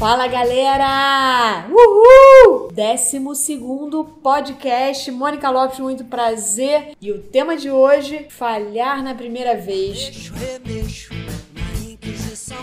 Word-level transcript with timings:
Fala 0.00 0.26
galera! 0.28 1.68
Uhul! 1.68 2.72
Décimo 2.72 3.34
segundo 3.34 4.02
podcast. 4.02 5.10
Mônica 5.10 5.50
Lopes, 5.50 5.78
muito 5.78 6.06
prazer. 6.06 6.96
E 6.98 7.12
o 7.12 7.20
tema 7.20 7.54
de 7.54 7.70
hoje: 7.70 8.24
falhar 8.30 9.02
na 9.02 9.14
primeira 9.14 9.54
vez. 9.54 10.06
Mexo, 10.06 10.32
remexo 10.32 11.12
na 11.52 11.90
Inquisição. 11.90 12.56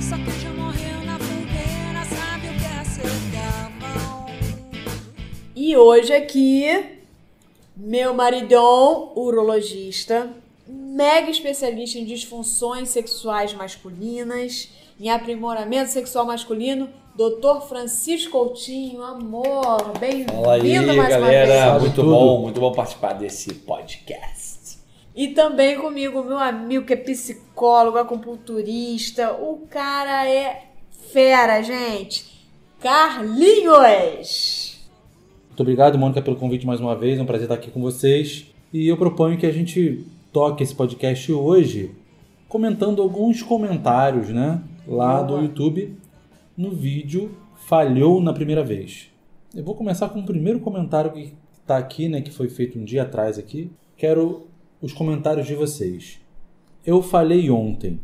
Só 0.00 0.16
que 0.16 0.40
já 0.40 0.50
morreu 0.50 1.00
na 1.06 1.16
fogueira, 1.16 2.04
sabe 2.10 2.48
o 2.48 2.58
que 2.58 2.64
é 2.64 2.84
ser 2.84 3.06
gamão. 3.30 4.26
E 5.54 5.76
hoje 5.76 6.12
aqui, 6.12 6.98
meu 7.76 8.12
maridão, 8.12 9.12
urologista, 9.14 10.28
mega 10.96 11.30
especialista 11.30 11.98
em 11.98 12.06
disfunções 12.06 12.88
sexuais 12.88 13.52
masculinas, 13.52 14.70
em 14.98 15.10
aprimoramento 15.10 15.90
sexual 15.90 16.24
masculino, 16.24 16.88
Dr. 17.14 17.66
Francisco 17.68 18.30
Coutinho, 18.30 19.02
amor, 19.02 19.92
bem-vindo 20.00 20.86
mais 20.86 20.96
uma 20.96 21.06
galera. 21.06 21.72
vez. 21.72 21.82
Muito 21.82 21.96
Tudo. 21.96 22.08
bom, 22.08 22.40
muito 22.40 22.58
bom 22.58 22.72
participar 22.72 23.12
desse 23.12 23.52
podcast. 23.52 24.78
E 25.14 25.28
também 25.28 25.78
comigo, 25.78 26.24
meu 26.24 26.38
amigo 26.38 26.86
que 26.86 26.94
é 26.94 26.96
psicólogo, 26.96 27.98
acupunturista, 27.98 29.34
o 29.34 29.66
cara 29.68 30.26
é 30.26 30.64
fera, 31.12 31.60
gente. 31.60 32.24
Carlinhos! 32.80 34.80
Muito 35.48 35.60
obrigado, 35.60 35.98
Mônica, 35.98 36.22
pelo 36.22 36.36
convite 36.36 36.66
mais 36.66 36.80
uma 36.80 36.96
vez. 36.96 37.18
É 37.18 37.22
um 37.22 37.26
prazer 37.26 37.44
estar 37.44 37.54
aqui 37.54 37.70
com 37.70 37.82
vocês. 37.82 38.46
E 38.72 38.88
eu 38.88 38.96
proponho 38.96 39.38
que 39.38 39.46
a 39.46 39.52
gente 39.52 40.04
toque 40.36 40.62
esse 40.62 40.74
podcast 40.74 41.32
hoje 41.32 41.92
comentando 42.46 43.00
alguns 43.00 43.42
comentários, 43.42 44.28
né? 44.28 44.62
Lá 44.86 45.22
do 45.22 45.40
YouTube 45.40 45.96
no 46.54 46.72
vídeo 46.72 47.34
Falhou 47.66 48.20
na 48.20 48.34
Primeira 48.34 48.62
Vez. 48.62 49.10
Eu 49.54 49.64
vou 49.64 49.74
começar 49.74 50.10
com 50.10 50.20
o 50.20 50.26
primeiro 50.26 50.60
comentário 50.60 51.10
que 51.10 51.32
está 51.58 51.78
aqui, 51.78 52.06
né? 52.10 52.20
Que 52.20 52.30
foi 52.30 52.50
feito 52.50 52.78
um 52.78 52.84
dia 52.84 53.04
atrás 53.04 53.38
aqui. 53.38 53.70
Quero 53.96 54.46
os 54.82 54.92
comentários 54.92 55.46
de 55.46 55.54
vocês. 55.54 56.20
Eu 56.84 57.00
falhei 57.00 57.48
ontem. 57.50 57.98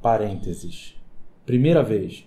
Parênteses. 0.00 0.94
Primeira 1.44 1.82
vez. 1.82 2.24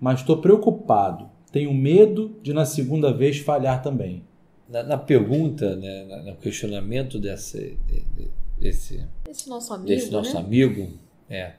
Mas 0.00 0.20
estou 0.20 0.36
preocupado. 0.36 1.28
Tenho 1.50 1.74
medo 1.74 2.36
de 2.40 2.52
na 2.52 2.64
segunda 2.64 3.12
vez 3.12 3.38
falhar 3.40 3.82
também. 3.82 4.22
Na, 4.68 4.84
na 4.84 4.96
pergunta, 4.96 5.74
né, 5.74 6.22
no 6.24 6.36
questionamento 6.36 7.18
desse, 7.18 7.76
de- 7.88 8.04
de- 8.14 8.39
desse, 8.60 9.06
Esse 9.28 9.48
nosso 9.48 9.72
amigo, 9.72 9.88
desse 9.88 10.10
nosso 10.10 10.34
né? 10.34 10.40
amigo, 10.40 10.98
é, 11.28 11.54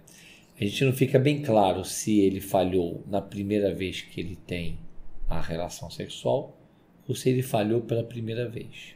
a 0.60 0.64
gente 0.64 0.86
não 0.86 0.94
fica 0.94 1.18
bem 1.18 1.42
claro 1.42 1.84
se 1.84 2.20
ele 2.20 2.40
falhou 2.40 3.04
na 3.08 3.22
primeira 3.22 3.74
vez 3.74 4.02
que 4.02 4.20
ele 4.20 4.38
tem 4.48 4.78
a 5.28 5.42
relação 5.42 5.90
sexual 5.90 6.58
ou 7.08 7.16
se 7.16 7.30
ele 7.30 7.42
falhou 7.42 7.82
pela 7.82 8.04
primeira 8.04 8.48
vez. 8.48 8.96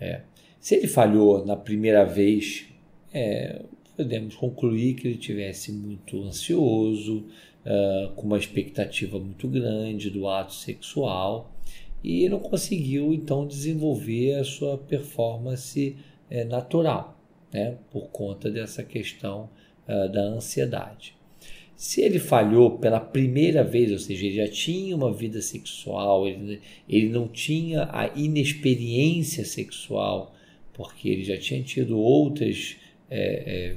É. 0.00 0.22
Se 0.58 0.74
ele 0.74 0.88
falhou 0.88 1.46
na 1.46 1.56
primeira 1.56 2.04
vez, 2.04 2.66
é, 3.14 3.62
podemos 3.96 4.34
concluir 4.34 4.94
que 4.94 5.08
ele 5.08 5.16
tivesse 5.16 5.72
muito 5.72 6.22
ansioso, 6.24 7.24
ah, 7.64 8.10
com 8.16 8.26
uma 8.26 8.38
expectativa 8.38 9.18
muito 9.18 9.46
grande 9.46 10.08
do 10.08 10.26
ato 10.26 10.54
sexual 10.54 11.52
e 12.02 12.26
não 12.26 12.38
conseguiu 12.38 13.12
então 13.12 13.46
desenvolver 13.46 14.36
a 14.36 14.44
sua 14.44 14.78
performance 14.78 15.94
eh, 16.30 16.44
natural, 16.44 17.19
né, 17.52 17.76
por 17.90 18.08
conta 18.10 18.50
dessa 18.50 18.82
questão 18.82 19.50
ah, 19.86 20.06
da 20.06 20.22
ansiedade. 20.22 21.16
Se 21.74 22.02
ele 22.02 22.18
falhou 22.18 22.78
pela 22.78 23.00
primeira 23.00 23.64
vez, 23.64 23.90
ou 23.90 23.98
seja, 23.98 24.26
ele 24.26 24.36
já 24.36 24.46
tinha 24.46 24.94
uma 24.94 25.12
vida 25.12 25.40
sexual, 25.40 26.28
ele, 26.28 26.60
ele 26.88 27.08
não 27.08 27.26
tinha 27.26 27.88
a 27.90 28.06
inexperiência 28.14 29.44
sexual, 29.44 30.34
porque 30.74 31.08
ele 31.08 31.24
já 31.24 31.36
tinha 31.38 31.62
tido 31.62 31.98
outras, 31.98 32.76
eh, 33.10 33.42
eh, 33.46 33.76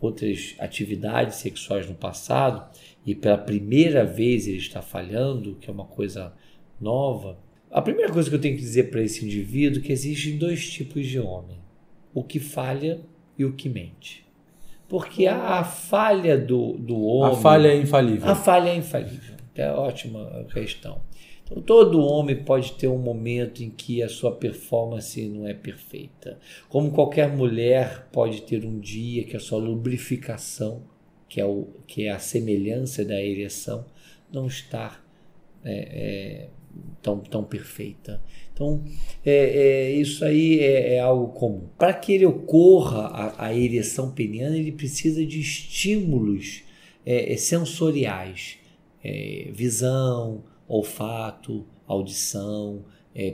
outras 0.00 0.54
atividades 0.58 1.36
sexuais 1.36 1.86
no 1.86 1.94
passado, 1.94 2.66
e 3.06 3.14
pela 3.14 3.38
primeira 3.38 4.04
vez 4.04 4.48
ele 4.48 4.56
está 4.56 4.80
falhando, 4.80 5.56
que 5.60 5.68
é 5.68 5.72
uma 5.72 5.84
coisa 5.84 6.32
nova. 6.80 7.38
A 7.70 7.82
primeira 7.82 8.12
coisa 8.12 8.28
que 8.28 8.36
eu 8.36 8.40
tenho 8.40 8.56
que 8.56 8.62
dizer 8.62 8.90
para 8.90 9.02
esse 9.02 9.24
indivíduo 9.24 9.80
é 9.82 9.86
que 9.86 9.92
existem 9.92 10.38
dois 10.38 10.68
tipos 10.68 11.06
de 11.06 11.20
homem: 11.20 11.58
o 12.14 12.22
que 12.22 12.38
falha 12.38 13.00
e 13.36 13.44
o 13.44 13.52
que 13.52 13.68
mente. 13.68 14.24
Porque 14.88 15.26
a, 15.26 15.58
a 15.58 15.64
falha 15.64 16.38
do, 16.38 16.74
do 16.74 17.02
homem. 17.02 17.36
A 17.36 17.40
falha 17.40 17.68
é 17.68 17.76
infalível. 17.76 18.28
A 18.28 18.34
falha 18.34 18.70
é 18.70 18.76
infalível. 18.76 19.34
É 19.54 19.70
ótima 19.70 20.46
questão. 20.52 21.00
Então, 21.44 21.62
todo 21.62 22.00
homem 22.00 22.36
pode 22.42 22.72
ter 22.72 22.88
um 22.88 22.98
momento 22.98 23.62
em 23.62 23.70
que 23.70 24.02
a 24.02 24.08
sua 24.08 24.32
performance 24.32 25.28
não 25.28 25.46
é 25.46 25.52
perfeita. 25.52 26.38
Como 26.68 26.90
qualquer 26.90 27.28
mulher 27.28 28.08
pode 28.10 28.42
ter 28.42 28.64
um 28.64 28.78
dia 28.78 29.24
que 29.24 29.36
a 29.36 29.40
sua 29.40 29.58
lubrificação, 29.58 30.82
que 31.28 31.40
é, 31.40 31.44
o, 31.44 31.68
que 31.86 32.06
é 32.06 32.10
a 32.10 32.18
semelhança 32.18 33.04
da 33.04 33.20
ereção, 33.20 33.84
não 34.32 34.46
está 34.46 35.00
é, 35.64 35.72
é, 35.72 36.48
tão, 37.02 37.20
tão 37.20 37.44
perfeita. 37.44 38.22
Então, 38.52 38.82
é, 39.24 39.32
é, 39.34 39.92
isso 39.92 40.24
aí 40.24 40.60
é, 40.60 40.94
é 40.94 41.00
algo 41.00 41.32
comum. 41.32 41.68
Para 41.78 41.92
que 41.92 42.12
ele 42.12 42.24
ocorra 42.24 43.06
a, 43.06 43.46
a 43.46 43.54
ereção 43.54 44.10
peniana, 44.10 44.56
ele 44.56 44.72
precisa 44.72 45.24
de 45.24 45.40
estímulos 45.40 46.62
é, 47.04 47.32
é, 47.32 47.36
sensoriais, 47.36 48.56
é, 49.02 49.50
visão, 49.52 50.44
olfato, 50.66 51.66
audição, 51.86 52.84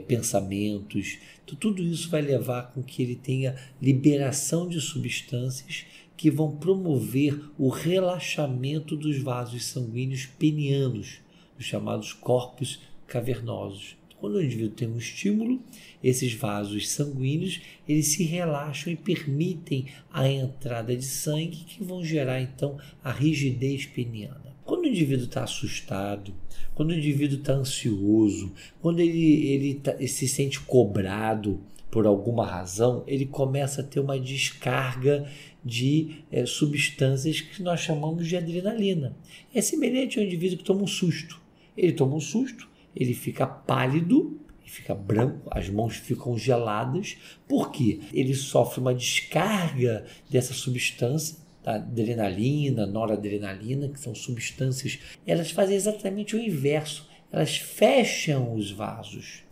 pensamentos. 0.07 1.17
Então, 1.43 1.57
tudo 1.57 1.81
isso 1.81 2.07
vai 2.09 2.21
levar 2.21 2.71
com 2.71 2.83
que 2.83 3.01
ele 3.01 3.15
tenha 3.15 3.55
liberação 3.81 4.67
de 4.67 4.79
substâncias 4.79 5.85
que 6.15 6.29
vão 6.29 6.55
promover 6.55 7.49
o 7.57 7.67
relaxamento 7.67 8.95
dos 8.95 9.17
vasos 9.17 9.65
sanguíneos 9.65 10.27
penianos, 10.37 11.19
os 11.57 11.65
chamados 11.65 12.13
corpos 12.13 12.79
cavernosos. 13.11 13.97
Quando 14.21 14.35
o 14.35 14.41
indivíduo 14.41 14.75
tem 14.75 14.87
um 14.87 14.97
estímulo, 14.97 15.61
esses 16.01 16.33
vasos 16.33 16.89
sanguíneos 16.89 17.59
eles 17.89 18.07
se 18.07 18.23
relaxam 18.23 18.93
e 18.93 18.95
permitem 18.95 19.87
a 20.13 20.29
entrada 20.29 20.95
de 20.95 21.03
sangue 21.03 21.65
que 21.65 21.83
vão 21.83 22.05
gerar 22.05 22.39
então 22.39 22.77
a 23.03 23.11
rigidez 23.11 23.85
peniana. 23.85 24.55
Quando 24.63 24.85
o 24.85 24.87
indivíduo 24.87 25.25
está 25.25 25.43
assustado, 25.43 26.33
quando 26.73 26.91
o 26.91 26.93
indivíduo 26.93 27.39
está 27.39 27.53
ansioso, 27.53 28.53
quando 28.79 28.99
ele, 28.99 29.45
ele, 29.47 29.73
tá- 29.75 29.95
ele 29.95 30.07
se 30.07 30.27
sente 30.27 30.59
cobrado 30.61 31.59
por 31.89 32.05
alguma 32.05 32.45
razão, 32.45 33.03
ele 33.07 33.25
começa 33.25 33.81
a 33.81 33.83
ter 33.83 33.99
uma 33.99 34.17
descarga 34.17 35.29
de 35.65 36.23
eh, 36.31 36.45
substâncias 36.45 37.41
que 37.41 37.61
nós 37.61 37.81
chamamos 37.81 38.25
de 38.27 38.37
adrenalina. 38.37 39.13
É 39.53 39.61
semelhante 39.61 40.17
ao 40.17 40.25
indivíduo 40.25 40.59
que 40.59 40.63
toma 40.63 40.83
um 40.83 40.87
susto. 40.87 41.41
Ele 41.75 41.91
toma 41.91 42.15
um 42.15 42.21
susto, 42.21 42.70
ele 42.95 43.13
fica 43.13 43.45
pálido, 43.45 44.39
fica 44.71 44.95
branco, 44.95 45.49
as 45.51 45.69
mãos 45.69 45.97
ficam 45.97 46.37
geladas. 46.37 47.17
Por 47.47 47.71
quê? 47.71 47.99
Ele 48.13 48.33
sofre 48.33 48.79
uma 48.79 48.93
descarga 48.93 50.05
dessa 50.29 50.53
substância, 50.53 51.37
da 51.63 51.75
adrenalina, 51.75 52.87
noradrenalina, 52.87 53.89
que 53.89 53.99
são 53.99 54.15
substâncias, 54.15 54.99
elas 55.27 55.51
fazem 55.51 55.75
exatamente 55.75 56.35
o 56.35 56.39
inverso. 56.39 57.07
Elas 57.31 57.57
fecham 57.57 58.55
os 58.55 58.71
vasos. 58.71 59.43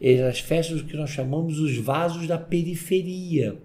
Elas 0.00 0.40
fecham 0.40 0.76
o 0.76 0.84
que 0.84 0.96
nós 0.96 1.10
chamamos 1.10 1.58
os 1.58 1.76
vasos 1.76 2.26
da 2.26 2.38
periferia, 2.38 3.60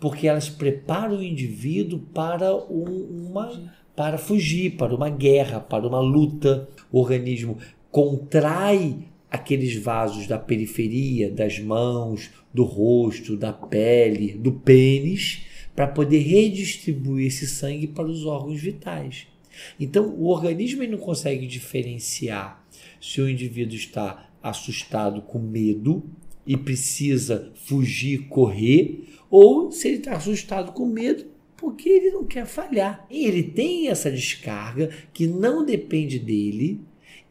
porque 0.00 0.26
elas 0.26 0.48
preparam 0.48 1.18
o 1.18 1.22
indivíduo 1.22 1.98
para 2.14 2.54
um- 2.56 3.28
uma 3.28 3.82
para 3.94 4.16
fugir, 4.16 4.76
para 4.76 4.94
uma 4.94 5.10
guerra, 5.10 5.60
para 5.60 5.86
uma 5.86 6.00
luta. 6.00 6.66
O 6.90 6.98
organismo 6.98 7.58
contrai 7.92 9.04
aqueles 9.30 9.76
vasos 9.76 10.26
da 10.26 10.38
periferia, 10.38 11.30
das 11.30 11.58
mãos, 11.58 12.30
do 12.52 12.64
rosto, 12.64 13.36
da 13.36 13.52
pele, 13.52 14.32
do 14.32 14.52
pênis, 14.52 15.42
para 15.76 15.86
poder 15.86 16.18
redistribuir 16.18 17.26
esse 17.26 17.46
sangue 17.46 17.86
para 17.86 18.06
os 18.06 18.24
órgãos 18.24 18.60
vitais. 18.60 19.26
Então, 19.78 20.08
o 20.08 20.26
organismo 20.26 20.82
não 20.84 20.98
consegue 20.98 21.46
diferenciar 21.46 22.66
se 23.00 23.20
o 23.20 23.28
indivíduo 23.28 23.76
está 23.76 24.30
assustado 24.42 25.20
com 25.22 25.38
medo 25.38 26.02
e 26.46 26.56
precisa 26.56 27.52
fugir, 27.54 28.26
correr, 28.28 29.04
ou 29.30 29.70
se 29.70 29.88
ele 29.88 29.98
está 29.98 30.16
assustado 30.16 30.72
com 30.72 30.86
medo 30.86 31.26
porque 31.56 31.88
ele 31.88 32.10
não 32.10 32.24
quer 32.24 32.44
falhar. 32.44 33.06
Ele 33.08 33.42
tem 33.42 33.88
essa 33.88 34.10
descarga 34.10 34.90
que 35.12 35.26
não 35.28 35.64
depende 35.64 36.18
dele 36.18 36.80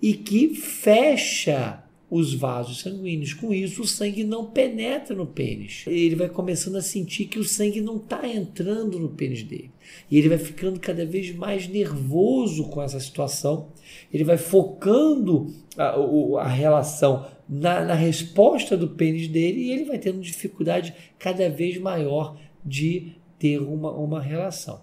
e 0.01 0.13
que 0.13 0.56
fecha 0.56 1.83
os 2.12 2.33
vasos 2.33 2.81
sanguíneos. 2.81 3.33
Com 3.33 3.53
isso, 3.53 3.83
o 3.83 3.88
sangue 3.88 4.25
não 4.25 4.45
penetra 4.45 5.15
no 5.15 5.25
pênis. 5.25 5.86
Ele 5.88 6.15
vai 6.15 6.27
começando 6.27 6.75
a 6.75 6.81
sentir 6.81 7.25
que 7.25 7.39
o 7.39 7.44
sangue 7.45 7.80
não 7.80 7.95
está 7.95 8.27
entrando 8.27 9.00
no 9.00 9.07
pênis 9.07 9.44
dele. 9.44 9.71
E 10.09 10.18
ele 10.18 10.27
vai 10.27 10.38
ficando 10.38 10.77
cada 10.77 11.06
vez 11.06 11.33
mais 11.33 11.69
nervoso 11.69 12.65
com 12.65 12.81
essa 12.81 13.00
situação. 13.00 13.69
Ele 14.13 14.25
vai 14.25 14.36
focando 14.38 15.53
a, 15.77 15.95
a 16.42 16.48
relação 16.50 17.25
na, 17.48 17.86
na 17.86 17.94
resposta 17.94 18.75
do 18.75 18.89
pênis 18.89 19.30
dele 19.30 19.62
e 19.62 19.71
ele 19.71 19.86
vai 19.86 19.98
tendo 19.98 20.19
dificuldade 20.19 20.94
cada 21.18 21.50
vez 21.50 21.77
maior 21.77 22.38
de 22.65 23.13
ter 23.39 23.59
uma, 23.59 23.89
uma 23.92 24.21
relação. 24.21 24.81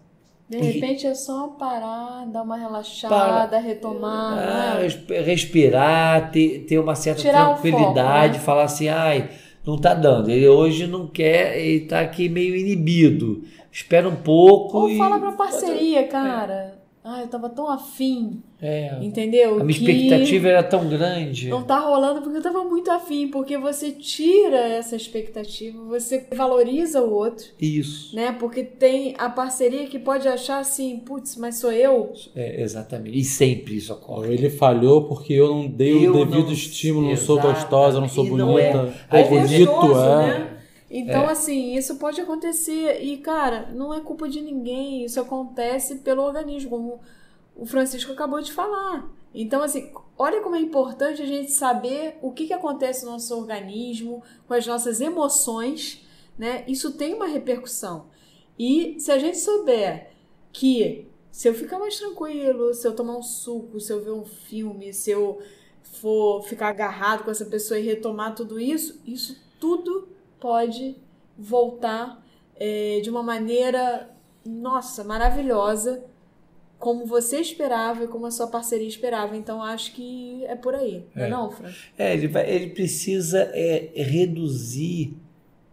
De 0.49 0.56
repente 0.56 1.06
é 1.06 1.15
só 1.15 1.49
parar, 1.49 2.25
dar 2.27 2.43
uma 2.43 2.56
relaxada, 2.56 3.59
retomar. 3.59 4.39
Ah, 4.39 4.75
né? 4.77 4.83
res- 4.83 5.27
respirar, 5.27 6.31
ter, 6.31 6.61
ter 6.61 6.79
uma 6.79 6.95
certa 6.95 7.21
Tirar 7.21 7.53
tranquilidade, 7.53 8.35
foco, 8.35 8.39
né? 8.39 8.45
falar 8.47 8.62
assim, 8.65 8.89
ai, 8.89 9.29
não 9.67 9.79
tá 9.79 9.93
dando. 9.93 10.31
Ele 10.31 10.49
hoje 10.49 10.87
não 10.87 11.06
quer, 11.06 11.59
ele 11.59 11.81
tá 11.87 12.00
aqui 12.00 12.29
meio 12.31 12.56
inibido. 12.56 13.43
Espera 13.71 14.09
um 14.09 14.17
pouco 14.17 14.79
Ou 14.79 14.89
e. 14.91 14.97
fala 14.97 15.19
pra 15.19 15.33
parceria, 15.33 16.06
cara. 16.09 16.78
Ah, 17.10 17.22
eu 17.22 17.28
tava 17.28 17.49
tão 17.49 17.70
afim, 17.70 18.43
É. 18.60 18.99
entendeu? 19.00 19.58
A 19.60 19.64
minha 19.64 19.78
Que 19.78 19.84
expectativa 19.90 20.49
era 20.49 20.62
tão 20.62 20.87
grande. 20.88 21.49
Não 21.49 21.62
tá 21.62 21.78
rolando 21.78 22.20
porque 22.20 22.37
eu 22.37 22.43
tava 22.43 22.62
muito 22.64 22.90
afim, 22.90 23.28
porque 23.28 23.56
você 23.56 23.90
tira 23.93 24.58
essa 24.58 24.94
expectativa, 24.94 25.82
você 25.84 26.26
valoriza 26.37 27.00
o 27.02 27.10
outro, 27.14 27.46
Isso. 27.58 28.14
né? 28.14 28.31
Porque 28.38 28.62
tem 28.62 29.14
a 29.16 29.31
parceria 29.31 29.87
que 29.87 29.99
pode 29.99 30.28
achar 30.28 30.58
assim, 30.58 30.99
putz, 30.99 31.37
mas 31.37 31.56
sou 31.56 31.72
eu? 31.72 32.12
É, 32.37 32.60
exatamente. 32.60 33.19
E 33.19 33.25
sempre 33.25 33.76
isso 33.76 33.93
ocorre. 33.94 34.34
ele 34.34 34.50
falhou 34.50 35.05
porque 35.05 35.32
eu 35.32 35.49
não 35.49 35.66
dei 35.66 36.06
Eu 36.06 36.12
o 36.14 36.25
devido 36.26 36.44
não- 36.46 36.52
estímulo, 36.52 37.08
não 37.08 37.16
sou 37.16 37.37
Exatamente. 37.38 37.60
gostosa, 37.62 38.00
não 38.00 38.08
sou 38.08 38.26
E 38.26 38.31
não 38.32 38.58
é. 38.58 38.70
bonita. 38.72 38.94
Ou 39.12 39.25
vezes- 39.31 39.50
bonito, 39.50 39.70
gostoso, 39.72 40.00
é. 40.00 40.26
né? 40.38 40.57
Então, 40.90 41.29
assim, 41.29 41.75
isso 41.75 41.96
pode 41.96 42.20
acontecer. 42.20 43.02
E, 43.02 43.19
cara, 43.19 43.70
não 43.75 43.93
é 43.93 44.00
culpa 44.00 44.29
de 44.29 44.40
ninguém. 44.40 45.05
Isso 45.05 45.20
acontece 45.20 45.96
pelo 45.96 46.23
organismo, 46.23 46.70
como 46.70 47.00
o 47.55 47.67
Francisco 47.67 48.12
acabou 48.12 48.40
de 48.40 48.52
falar. 48.52 49.11
Então, 49.35 49.62
assim, 49.62 49.93
olha 50.17 50.40
como 50.40 50.56
é 50.56 50.61
importante 50.61 51.20
a 51.20 51.26
gente 51.26 51.50
saber 51.52 52.17
o 52.23 52.32
que, 52.32 52.46
que 52.46 52.55
acontece 52.55 53.05
no 53.05 53.12
nosso 53.12 53.37
organismo, 53.37 54.23
com 54.46 54.55
as 54.55 54.67
nossas 54.67 55.00
emoções, 55.00 56.06
né? 56.38 56.64
Isso 56.67 56.93
tem 56.93 57.14
uma 57.14 57.26
repercussão. 57.26 58.06
E 58.58 58.99
se 58.99 59.12
a 59.12 59.19
gente 59.19 59.38
souber 59.38 60.11
que 60.52 61.06
se 61.31 61.49
eu 61.49 61.55
ficar 61.55 61.79
mais 61.79 61.96
tranquilo, 61.99 62.73
se 62.75 62.87
eu 62.87 62.96
tomar 62.96 63.17
um 63.17 63.23
suco, 63.23 63.79
se 63.79 63.93
eu 63.93 64.02
ver 64.02 64.12
um 64.12 64.25
filme, 64.25 64.93
se 64.93 65.11
eu 65.11 65.41
for 65.82 66.43
ficar 66.43 66.69
agarrado 66.69 67.25
com 67.25 67.31
essa 67.31 67.44
pessoa 67.44 67.79
e 67.79 67.84
retomar 67.84 68.34
tudo 68.34 68.58
isso, 68.58 69.00
isso 69.06 69.37
tudo 69.61 70.08
pode 70.40 70.96
voltar 71.37 72.25
é, 72.56 73.00
de 73.02 73.11
uma 73.11 73.23
maneira, 73.23 74.11
nossa, 74.44 75.05
maravilhosa, 75.05 76.05
como 76.79 77.06
você 77.06 77.40
esperava 77.40 78.05
e 78.05 78.08
como 78.08 78.26
a 78.26 78.31
sua 78.31 78.46
parceria 78.46 78.87
esperava. 78.87 79.37
Então 79.37 79.62
acho 79.62 79.93
que 79.93 80.44
é 80.46 80.55
por 80.55 80.75
aí, 80.75 81.05
não 81.14 81.23
é, 81.25 81.26
É. 81.26 81.31
não, 81.31 81.50
Fran? 81.50 81.70
É, 81.96 82.12
ele, 82.14 82.29
vai, 82.29 82.49
ele 82.49 82.69
precisa 82.69 83.50
é, 83.52 83.90
reduzir 83.94 85.17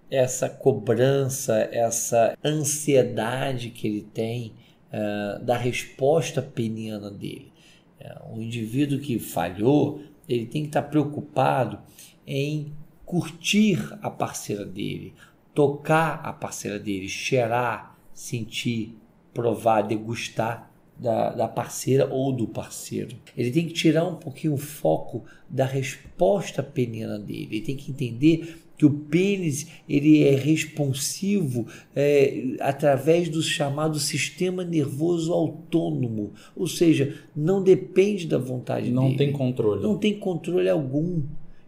essa 0.09 0.47
cobrança, 0.47 1.67
essa 1.71 2.37
ansiedade 2.43 3.69
que 3.71 3.87
ele 3.87 4.01
tem 4.01 4.53
ah, 4.95 5.39
da 5.41 5.57
resposta 5.57 6.41
peniana 6.41 7.11
dele. 7.11 7.51
É, 7.99 8.15
o 8.31 8.41
indivíduo 8.41 8.97
que 8.97 9.19
falhou, 9.19 9.99
ele 10.27 10.45
tem 10.45 10.61
que 10.61 10.69
estar 10.69 10.83
preocupado 10.83 11.79
em 12.25 12.71
curtir 13.05 13.79
a 14.01 14.09
parceira 14.09 14.65
dele, 14.65 15.13
tocar 15.53 16.21
a 16.23 16.33
parceira 16.33 16.79
dele, 16.79 17.07
cheirar, 17.07 17.97
sentir, 18.13 18.97
provar, 19.33 19.81
degustar 19.83 20.71
da, 20.97 21.31
da 21.31 21.47
parceira 21.47 22.07
ou 22.11 22.31
do 22.31 22.47
parceiro. 22.47 23.15
Ele 23.37 23.51
tem 23.51 23.67
que 23.67 23.73
tirar 23.73 24.05
um 24.05 24.15
pouquinho 24.15 24.53
o 24.53 24.57
foco 24.57 25.23
da 25.49 25.65
resposta 25.65 26.63
peniana 26.63 27.19
dele. 27.19 27.49
Ele 27.51 27.61
tem 27.61 27.75
que 27.75 27.91
entender 27.91 28.61
que 28.77 28.85
o 28.85 28.89
pênis 28.91 29.67
ele 29.87 30.23
é 30.23 30.35
responsivo 30.35 31.65
é, 31.95 32.55
através 32.59 33.29
do 33.29 33.41
chamado 33.41 33.99
sistema 33.99 34.63
nervoso 34.65 35.31
autônomo, 35.33 36.33
ou 36.55 36.67
seja, 36.67 37.17
não 37.35 37.63
depende 37.63 38.27
da 38.27 38.37
vontade 38.37 38.91
Não 38.91 39.05
dele 39.05 39.17
tem 39.17 39.31
controle. 39.31 39.81
não 39.81 39.97
tem 39.97 40.19
controle 40.19 40.69
algum. 40.69 41.21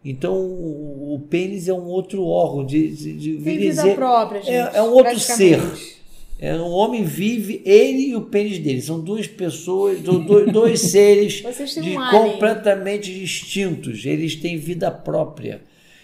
Então 0.10 0.36
o, 0.36 1.16
o 1.16 1.20
pênis 1.30 1.68
é 1.68 1.74
um 1.74 1.86
outro 1.86 2.24
órgão 2.24 2.66
de, 2.66 2.88
de, 2.96 3.14
de 3.14 3.32
Tem 3.44 3.58
vida 3.58 3.82
dizer- 3.82 3.96
própria, 3.96 4.42
gente. 4.42 4.54
é, 4.54 4.72
é 4.78 4.82
um 4.82 4.92
outro 4.94 5.20
ser. 5.20 5.60
É, 6.40 6.56
um 6.56 6.70
homem 6.70 7.04
vive, 7.04 7.62
ele 7.66 8.10
e 8.10 8.16
o 8.16 8.22
pênis 8.22 8.60
dele. 8.60 8.80
São 8.82 9.00
duas 9.02 9.26
pessoas, 9.28 10.00
do- 10.02 10.20
do- 10.20 10.46
dois 10.52 10.80
seres 10.82 11.44
de- 11.82 11.96
completamente 12.12 13.14
distintos. 13.14 14.06
Eles 14.06 14.36
têm 14.36 14.56
vida 14.58 14.90
própria. 14.92 15.62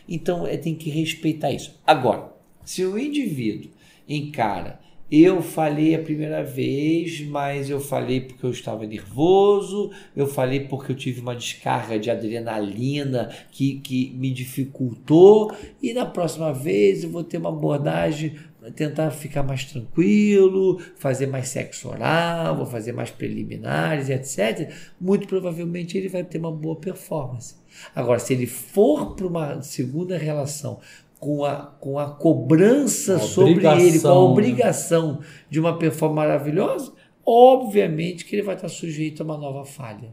Então 0.09 0.45
é, 0.45 0.57
tem 0.57 0.73
que 0.75 0.89
respeitar 0.89 1.51
isso. 1.51 1.79
Agora, 1.87 2.33
se 2.65 2.83
o 2.83 2.97
indivíduo 2.99 3.69
encara, 4.09 4.79
eu 5.15 5.43
falei 5.43 5.93
a 5.93 5.99
primeira 5.99 6.43
vez, 6.43 7.21
mas 7.27 7.69
eu 7.69 7.79
falei 7.79 8.21
porque 8.21 8.43
eu 8.43 8.49
estava 8.49 8.83
nervoso, 8.83 9.91
eu 10.15 10.25
falei 10.25 10.61
porque 10.61 10.91
eu 10.91 10.95
tive 10.95 11.21
uma 11.21 11.35
descarga 11.35 11.99
de 11.99 12.09
adrenalina 12.09 13.29
que, 13.51 13.79
que 13.79 14.11
me 14.15 14.31
dificultou, 14.31 15.55
e 15.79 15.93
na 15.93 16.03
próxima 16.03 16.51
vez 16.51 17.03
eu 17.03 17.11
vou 17.11 17.23
ter 17.23 17.37
uma 17.37 17.49
abordagem 17.49 18.33
tentar 18.71 19.11
ficar 19.11 19.43
mais 19.43 19.65
tranquilo, 19.65 20.81
fazer 20.95 21.27
mais 21.27 21.49
sexo 21.49 21.89
oral, 21.89 22.55
vou 22.55 22.65
fazer 22.65 22.93
mais 22.93 23.11
preliminares, 23.11 24.09
etc. 24.09 24.71
Muito 24.99 25.27
provavelmente 25.27 25.97
ele 25.97 26.07
vai 26.07 26.23
ter 26.23 26.37
uma 26.37 26.51
boa 26.51 26.75
performance. 26.75 27.55
Agora, 27.95 28.19
se 28.19 28.33
ele 28.33 28.45
for 28.45 29.15
para 29.15 29.27
uma 29.27 29.61
segunda 29.61 30.17
relação 30.17 30.79
com 31.23 31.45
a, 31.45 31.67
com 31.79 31.97
a 31.97 32.09
cobrança 32.09 33.15
A 33.15 33.19
sobre 33.19 33.65
ele, 33.65 34.01
com 34.01 34.09
a 34.09 34.19
obrigação, 34.19 35.13
né? 35.13 35.27
de 35.49 35.57
uma 35.57 35.77
performance 35.77 36.27
maravilhosa, 36.27 36.93
obviamente 37.25 38.25
que 38.25 38.35
ele 38.35 38.41
vai 38.41 38.55
estar 38.55 38.67
sujeito 38.67 39.21
a 39.21 39.23
uma 39.23 39.37
nova 39.37 39.63
falha. 39.63 40.11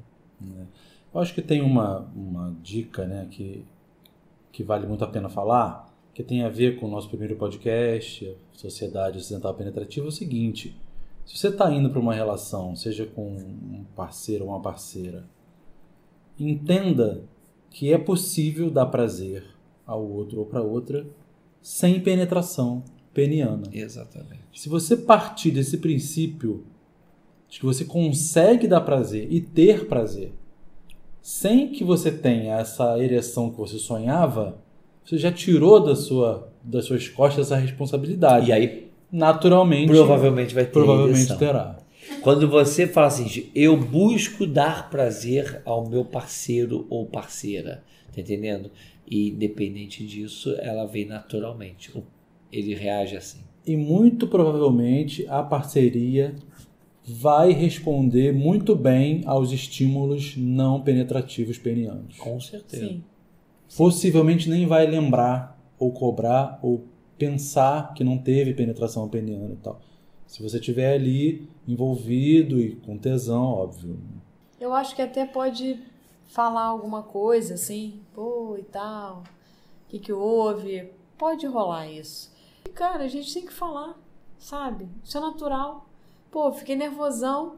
Eu 1.12 1.21
acho 1.21 1.35
que 1.35 1.43
tem 1.43 1.62
uma, 1.62 2.09
uma 2.15 2.57
dica 2.62 3.05
né, 3.05 3.27
que, 3.29 3.65
que 4.53 4.62
vale 4.62 4.87
muito 4.87 5.03
a 5.03 5.09
pena 5.09 5.29
falar, 5.29 5.93
que 6.15 6.23
tem 6.23 6.45
a 6.45 6.49
ver 6.49 6.79
com 6.79 6.87
o 6.87 6.91
nosso 6.91 7.09
primeiro 7.09 7.35
podcast, 7.35 8.33
Sociedade 8.53 9.19
Ocidental 9.19 9.53
Penetrativa, 9.55 10.07
é 10.07 10.09
o 10.09 10.12
seguinte: 10.12 10.77
se 11.27 11.37
você 11.37 11.49
está 11.49 11.73
indo 11.73 11.91
para 11.91 11.99
uma 11.99 12.15
relação, 12.15 12.76
seja 12.76 13.05
com 13.05 13.33
um 13.33 13.85
parceiro 13.97 14.45
ou 14.45 14.50
uma 14.50 14.61
parceira, 14.61 15.25
entenda 16.38 17.25
que 17.69 17.93
é 17.93 17.99
possível 17.99 18.71
dar 18.71 18.87
prazer 18.87 19.60
ao 19.90 20.09
outro 20.09 20.38
ou 20.38 20.47
para 20.47 20.62
outra 20.62 21.04
sem 21.61 22.00
penetração 22.00 22.82
peniana. 23.12 23.64
Exatamente. 23.73 24.40
Se 24.54 24.68
você 24.68 24.97
partir 24.97 25.50
desse 25.50 25.78
princípio 25.78 26.64
de 27.49 27.59
que 27.59 27.66
você 27.66 27.85
consegue 27.85 28.68
dar 28.68 28.82
prazer 28.82 29.26
e 29.30 29.40
ter 29.40 29.87
prazer 29.87 30.32
sem 31.20 31.68
que 31.68 31.85
você 31.85 32.11
tenha 32.11 32.54
essa 32.54 32.99
ereção 32.99 33.50
que 33.50 33.59
você 33.59 33.78
sonhava, 33.78 34.59
você 35.04 35.18
já 35.18 35.30
tirou 35.30 35.80
da 35.85 35.97
sua, 35.97 36.50
das 36.62 36.87
suas 36.87 37.09
costas 37.09 37.47
essa 37.47 37.56
responsabilidade. 37.56 38.49
E 38.49 38.52
aí, 38.52 38.90
naturalmente, 39.11 39.88
provavelmente 39.88 40.54
vai 40.54 40.64
ter 40.64 40.73
provavelmente 40.73 41.18
ereção. 41.18 41.37
terá. 41.37 41.78
Quando 42.23 42.49
você 42.49 42.87
fala 42.87 43.09
assim, 43.09 43.50
eu 43.54 43.76
busco 43.76 44.47
dar 44.47 44.88
prazer 44.88 45.61
ao 45.64 45.88
meu 45.88 46.04
parceiro 46.04 46.87
ou 46.88 47.06
parceira, 47.06 47.82
tá 48.14 48.20
entendendo? 48.20 48.70
E 49.11 49.31
independente 49.31 50.07
disso, 50.07 50.55
ela 50.61 50.87
vem 50.87 51.05
naturalmente. 51.05 51.93
Ele 52.52 52.75
reage 52.75 53.17
assim. 53.17 53.40
E 53.67 53.76
muito 53.76 54.29
provavelmente 54.29 55.26
a 55.29 55.43
parceria 55.43 56.35
vai 57.05 57.50
responder 57.52 58.33
muito 58.33 58.76
bem 58.76 59.23
aos 59.26 59.50
estímulos 59.50 60.37
não 60.37 60.81
penetrativos 60.81 61.59
penianos. 61.59 62.17
Com 62.17 62.40
certeza. 62.40 62.87
Sim. 62.87 63.05
possivelmente 63.76 64.49
nem 64.49 64.67
vai 64.67 64.87
lembrar 64.87 65.59
ou 65.79 65.93
cobrar 65.93 66.59
ou 66.62 66.85
pensar 67.19 67.95
que 67.95 68.05
não 68.05 68.19
teve 68.19 68.55
penetração 68.55 69.09
peniana 69.09 69.52
e 69.52 69.57
tal. 69.57 69.81
Se 70.26 70.43
você 70.43 70.59
estiver 70.59 70.95
ali 70.95 71.49
envolvido 71.67 72.61
e 72.61 72.76
com 72.76 72.97
tesão, 72.97 73.45
óbvio. 73.45 73.99
Eu 74.61 74.73
acho 74.73 74.95
que 74.95 75.02
até 75.02 75.26
pode 75.26 75.79
falar 76.31 76.65
alguma 76.65 77.03
coisa 77.03 77.55
assim, 77.55 78.01
pô, 78.15 78.57
e 78.59 78.63
tal, 78.63 79.25
o 79.87 79.91
que 79.91 79.99
que 79.99 80.13
houve? 80.13 80.91
Pode 81.19 81.47
rolar 81.47 81.89
isso. 81.89 82.33
E, 82.65 82.69
cara, 82.71 83.05
a 83.05 83.09
gente 83.09 83.35
tem 83.35 83.45
que 83.45 83.53
falar, 83.53 83.95
sabe? 84.39 84.89
Isso 85.05 85.19
é 85.19 85.21
natural. 85.21 85.87
Pô, 86.31 86.53
fiquei 86.53 86.77
nervosão, 86.77 87.57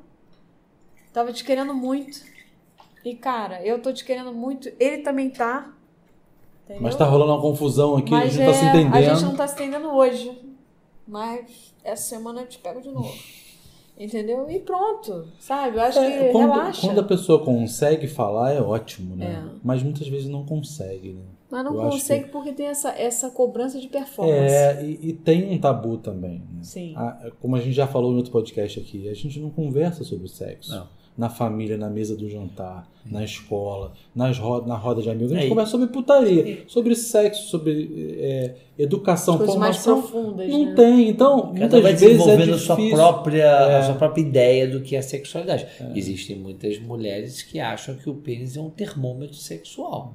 tava 1.13 1.33
te 1.33 1.45
querendo 1.45 1.75
muito. 1.75 2.25
E, 3.05 3.15
cara, 3.15 3.65
eu 3.65 3.81
tô 3.83 3.93
te 3.93 4.05
querendo 4.05 4.33
muito, 4.33 4.73
ele 4.81 5.03
também 5.03 5.29
tá. 5.29 5.71
Entendeu? 6.65 6.83
Mas 6.83 6.97
tá 6.97 7.05
rolando 7.05 7.33
uma 7.33 7.43
confusão 7.43 7.97
aqui, 7.97 8.15
a 8.15 8.19
Mas 8.19 8.33
gente 8.33 8.47
tá 8.47 8.55
se 8.55 8.65
é, 8.65 8.69
entendendo. 8.69 8.95
A 8.95 9.03
gente 9.03 9.25
não 9.25 9.37
tá 9.37 9.47
se 9.47 9.55
entendendo 9.55 9.91
hoje. 9.91 10.41
Mas 11.07 11.75
essa 11.85 12.03
semana 12.05 12.43
eu 12.43 12.47
te 12.47 12.59
pego 12.59 12.81
de 12.81 12.91
novo. 12.91 13.13
Entendeu? 14.05 14.51
E 14.51 14.59
pronto, 14.59 15.27
sabe? 15.39 15.77
Eu 15.77 15.83
acho 15.83 15.99
É, 15.99 16.27
que 16.27 16.33
quando, 16.33 16.51
relaxa. 16.53 16.81
quando 16.87 16.99
a 17.01 17.05
pessoa 17.05 17.45
consegue 17.45 18.07
falar, 18.09 18.53
é 18.53 18.61
ótimo, 18.61 19.15
né? 19.15 19.45
É. 19.47 19.59
Mas 19.63 19.83
muitas 19.83 20.09
vezes 20.09 20.29
não 20.29 20.45
consegue, 20.45 21.13
né? 21.13 21.23
Mas 21.51 21.65
não 21.65 21.75
eu 21.75 21.91
consegue 21.91 22.29
porque 22.31 22.53
tem 22.53 22.67
essa, 22.67 22.89
essa 22.99 23.29
cobrança 23.31 23.79
de 23.79 23.87
performance. 23.87 24.55
É, 24.55 24.83
e, 24.85 25.09
e 25.11 25.13
tem 25.13 25.53
um 25.53 25.59
tabu 25.59 25.99
também. 25.99 26.39
Né? 26.39 26.63
Sim. 26.63 26.95
A- 26.97 27.31
como 27.41 27.55
a 27.57 27.61
gente 27.61 27.75
já 27.75 27.87
falou 27.87 28.11
no 28.11 28.17
outro 28.17 28.33
podcast 28.33 28.81
aqui, 28.81 29.09
a 29.09 29.15
gente 29.15 29.39
não 29.39 29.51
conversa 29.51 30.03
sobre 30.03 30.29
sexo. 30.29 30.71
Não. 30.75 30.89
Na 31.17 31.29
família, 31.29 31.77
na 31.77 31.91
mesa 31.91 32.17
do 32.17 32.27
jantar, 32.27 32.91
na 33.05 33.23
escola, 33.23 33.93
nas 34.15 34.39
ro 34.39 34.63
na 34.67 34.77
roda 34.77 35.03
de 35.03 35.11
amigos. 35.11 35.33
A 35.33 35.35
gente 35.35 35.45
É, 35.45 35.49
conversa 35.51 35.73
sobre 35.73 35.87
putaria, 35.89 36.65
sobre 36.67 36.95
sexo, 36.97 37.49
sobre 37.51 38.17
é, 38.19 38.55
educação, 38.79 39.37
Coisas 39.37 39.57
mais 39.57 39.77
formação. 39.77 40.11
profundas, 40.11 40.49
Não 40.49 40.65
né? 40.65 40.75
tem. 40.75 41.09
Então, 41.11 41.41
Cada 41.49 41.53
muitas 41.59 41.83
vai 41.83 41.93
vezes 41.93 42.03
é 42.03 42.09
desenvolvendo 42.13 42.41
a 42.41 42.57
difícil. 42.57 42.67
sua 42.97 42.97
própria, 42.97 43.43
É. 43.45 43.77
a 43.79 43.83
sua 43.83 43.95
própria 43.97 44.23
ideia 44.23 44.67
do 44.69 44.81
que 44.81 44.97
é 44.97 45.03
sexualidade. 45.03 45.67
Existem 45.95 46.37
muitas 46.39 46.79
mulheres 46.79 47.43
que 47.43 47.61
acham 47.61 47.95
que 47.95 48.09
o 48.09 48.15
pênis 48.15 48.57
é 48.57 48.61
um 48.63 48.71
termômetro 48.71 49.37
sexual. 49.37 50.15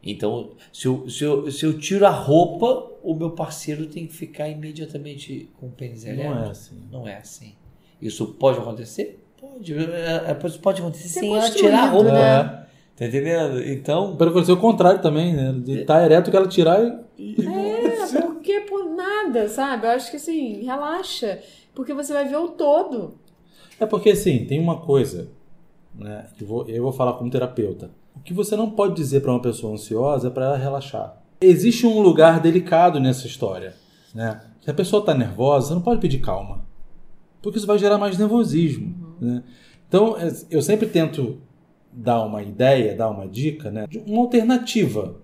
Então, 0.00 0.50
se 0.72 0.86
eu, 0.86 1.08
se, 1.10 1.24
eu, 1.24 1.50
se 1.50 1.64
eu 1.66 1.76
tiro 1.78 2.06
a 2.06 2.10
roupa, 2.10 2.88
o 3.02 3.14
meu 3.14 3.30
parceiro 3.32 3.86
tem 3.86 4.06
que 4.06 4.12
ficar 4.14 4.48
imediatamente 4.48 5.50
com 5.58 5.66
o 5.66 5.70
pênis 5.70 6.04
ereto. 6.04 6.22
Não 6.28 6.44
é 6.44 6.50
assim. 6.50 6.76
Não 6.92 7.08
é 7.08 7.16
assim. 7.16 7.52
Isso 8.00 8.26
pode 8.34 8.58
acontecer? 8.58 9.23
Pode. 9.54 9.74
É, 9.74 10.24
é, 10.28 10.34
Pode 10.34 10.80
acontecer 10.80 11.08
Ser 11.08 11.20
sem 11.20 11.36
ela 11.36 11.50
tirar 11.50 11.84
a 11.84 11.86
roupa. 11.86 12.12
né? 12.12 12.64
Tá 12.96 13.06
entendendo? 13.06 13.60
Então, 13.62 14.16
Pelo 14.16 14.30
acontecer 14.30 14.52
o 14.52 14.56
contrário 14.56 15.02
também, 15.02 15.34
né? 15.34 15.52
De 15.52 15.80
estar 15.80 16.04
ereto 16.04 16.30
que 16.30 16.36
ela 16.36 16.46
tirar 16.46 16.80
e. 17.18 17.36
É, 17.44 18.20
porque 18.22 18.60
por 18.60 18.84
nada, 18.94 19.48
sabe? 19.48 19.86
Eu 19.86 19.90
acho 19.90 20.10
que 20.10 20.16
assim, 20.16 20.62
relaxa. 20.64 21.40
Porque 21.74 21.92
você 21.92 22.12
vai 22.12 22.28
ver 22.28 22.36
o 22.36 22.48
todo. 22.48 23.14
É 23.80 23.86
porque 23.86 24.10
assim, 24.10 24.44
tem 24.44 24.60
uma 24.60 24.80
coisa, 24.80 25.28
né? 25.94 26.26
Eu 26.40 26.46
vou, 26.46 26.68
eu 26.68 26.82
vou 26.82 26.92
falar 26.92 27.14
como 27.14 27.30
terapeuta. 27.30 27.90
O 28.16 28.20
que 28.20 28.32
você 28.32 28.56
não 28.56 28.70
pode 28.70 28.94
dizer 28.94 29.20
para 29.20 29.32
uma 29.32 29.42
pessoa 29.42 29.74
ansiosa 29.74 30.28
é 30.28 30.30
para 30.30 30.46
ela 30.46 30.56
relaxar. 30.56 31.20
Existe 31.40 31.84
um 31.84 32.00
lugar 32.00 32.38
delicado 32.38 33.00
nessa 33.00 33.26
história, 33.26 33.74
né? 34.14 34.40
Se 34.60 34.70
a 34.70 34.74
pessoa 34.74 35.00
está 35.00 35.12
nervosa, 35.12 35.68
você 35.68 35.74
não 35.74 35.82
pode 35.82 36.00
pedir 36.00 36.20
calma, 36.20 36.64
porque 37.42 37.58
isso 37.58 37.66
vai 37.66 37.76
gerar 37.76 37.98
mais 37.98 38.16
nervosismo, 38.16 38.94
né? 39.24 39.42
Então, 39.88 40.16
é, 40.18 40.32
eu 40.50 40.60
sempre 40.62 40.86
tento 40.86 41.38
dar 41.92 42.22
uma 42.24 42.42
ideia, 42.42 42.96
dar 42.96 43.08
uma 43.08 43.26
dica, 43.26 43.70
né? 43.70 43.86
De 43.88 43.98
uma 43.98 44.22
alternativa. 44.22 45.16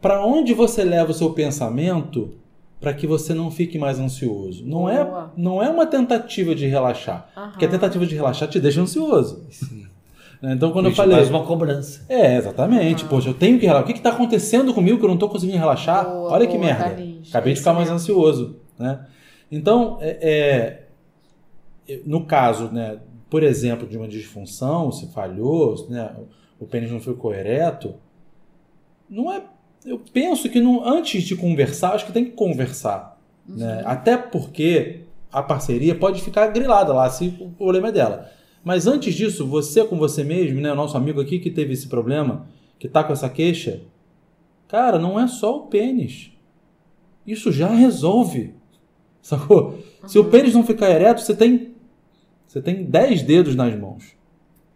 Para 0.00 0.24
onde 0.24 0.54
você 0.54 0.82
leva 0.82 1.10
o 1.10 1.14
seu 1.14 1.30
pensamento 1.32 2.34
para 2.80 2.94
que 2.94 3.06
você 3.06 3.34
não 3.34 3.50
fique 3.50 3.78
mais 3.78 3.98
ansioso? 3.98 4.64
Não 4.64 4.88
é, 4.88 5.06
não 5.36 5.62
é 5.62 5.68
uma 5.68 5.86
tentativa 5.86 6.54
de 6.54 6.66
relaxar. 6.66 7.28
Aham. 7.36 7.50
Porque 7.50 7.64
a 7.64 7.68
tentativa 7.68 8.06
de 8.06 8.14
relaxar 8.14 8.48
te 8.48 8.60
deixa 8.60 8.80
ansioso. 8.80 9.46
Né? 10.40 10.52
Então, 10.52 10.70
quando 10.70 10.86
eu 10.86 10.94
falei. 10.94 11.16
faz 11.16 11.28
uma 11.30 11.44
cobrança. 11.44 12.04
É, 12.08 12.36
exatamente. 12.36 13.04
Poxa, 13.06 13.28
eu 13.28 13.34
tenho 13.34 13.58
que 13.58 13.66
relaxar. 13.66 13.90
O 13.90 13.92
que 13.92 13.98
está 13.98 14.10
acontecendo 14.10 14.72
comigo 14.72 14.96
que 14.96 15.04
eu 15.04 15.08
não 15.08 15.16
estou 15.16 15.28
conseguindo 15.28 15.58
relaxar? 15.58 16.04
Boa, 16.04 16.32
Olha 16.32 16.46
que 16.46 16.56
boa, 16.56 16.64
merda. 16.64 16.84
Carlinhos. 16.84 17.28
Acabei 17.28 17.50
É 17.50 17.54
de 17.54 17.58
ficar 17.58 17.72
mais 17.72 17.90
ansioso. 17.90 18.56
Né? 18.78 19.00
Então, 19.50 19.98
é, 20.00 20.86
é, 21.88 22.00
no 22.06 22.24
caso, 22.24 22.70
né, 22.70 22.98
por 23.30 23.42
exemplo, 23.42 23.86
de 23.86 23.96
uma 23.96 24.08
disfunção, 24.08 24.90
se 24.90 25.06
falhou, 25.12 25.86
né, 25.88 26.14
o 26.58 26.66
pênis 26.66 26.90
não 26.90 27.00
ficou 27.00 27.34
ereto, 27.34 27.94
não 29.08 29.32
é. 29.32 29.42
Eu 29.84 30.00
penso 30.12 30.48
que 30.48 30.60
não, 30.60 30.86
antes 30.86 31.22
de 31.22 31.36
conversar, 31.36 31.92
acho 31.92 32.06
que 32.06 32.12
tem 32.12 32.24
que 32.24 32.32
conversar. 32.32 33.18
Né? 33.46 33.82
Até 33.84 34.16
porque 34.16 35.00
a 35.32 35.42
parceria 35.42 35.94
pode 35.94 36.20
ficar 36.20 36.48
grilada 36.48 36.92
lá, 36.92 37.08
se 37.08 37.34
o 37.40 37.50
problema 37.50 37.88
é 37.88 37.92
dela. 37.92 38.30
Mas 38.64 38.86
antes 38.86 39.14
disso, 39.14 39.46
você 39.46 39.84
com 39.84 39.96
você 39.96 40.24
mesmo, 40.24 40.60
né, 40.60 40.72
o 40.72 40.76
nosso 40.76 40.96
amigo 40.96 41.20
aqui 41.20 41.38
que 41.38 41.50
teve 41.50 41.72
esse 41.72 41.86
problema, 41.86 42.46
que 42.78 42.88
tá 42.88 43.04
com 43.04 43.12
essa 43.12 43.28
queixa, 43.28 43.82
cara, 44.66 44.98
não 44.98 45.18
é 45.18 45.26
só 45.26 45.56
o 45.56 45.66
pênis. 45.66 46.32
Isso 47.26 47.52
já 47.52 47.68
resolve. 47.68 48.54
Sacou? 49.22 49.78
Se 50.06 50.18
o 50.18 50.24
pênis 50.24 50.54
não 50.54 50.64
ficar 50.64 50.90
ereto, 50.90 51.20
você 51.20 51.34
tem 51.34 51.74
você 52.48 52.62
tem 52.62 52.82
10 52.84 53.22
dedos 53.22 53.54
nas 53.54 53.78
mãos. 53.78 54.16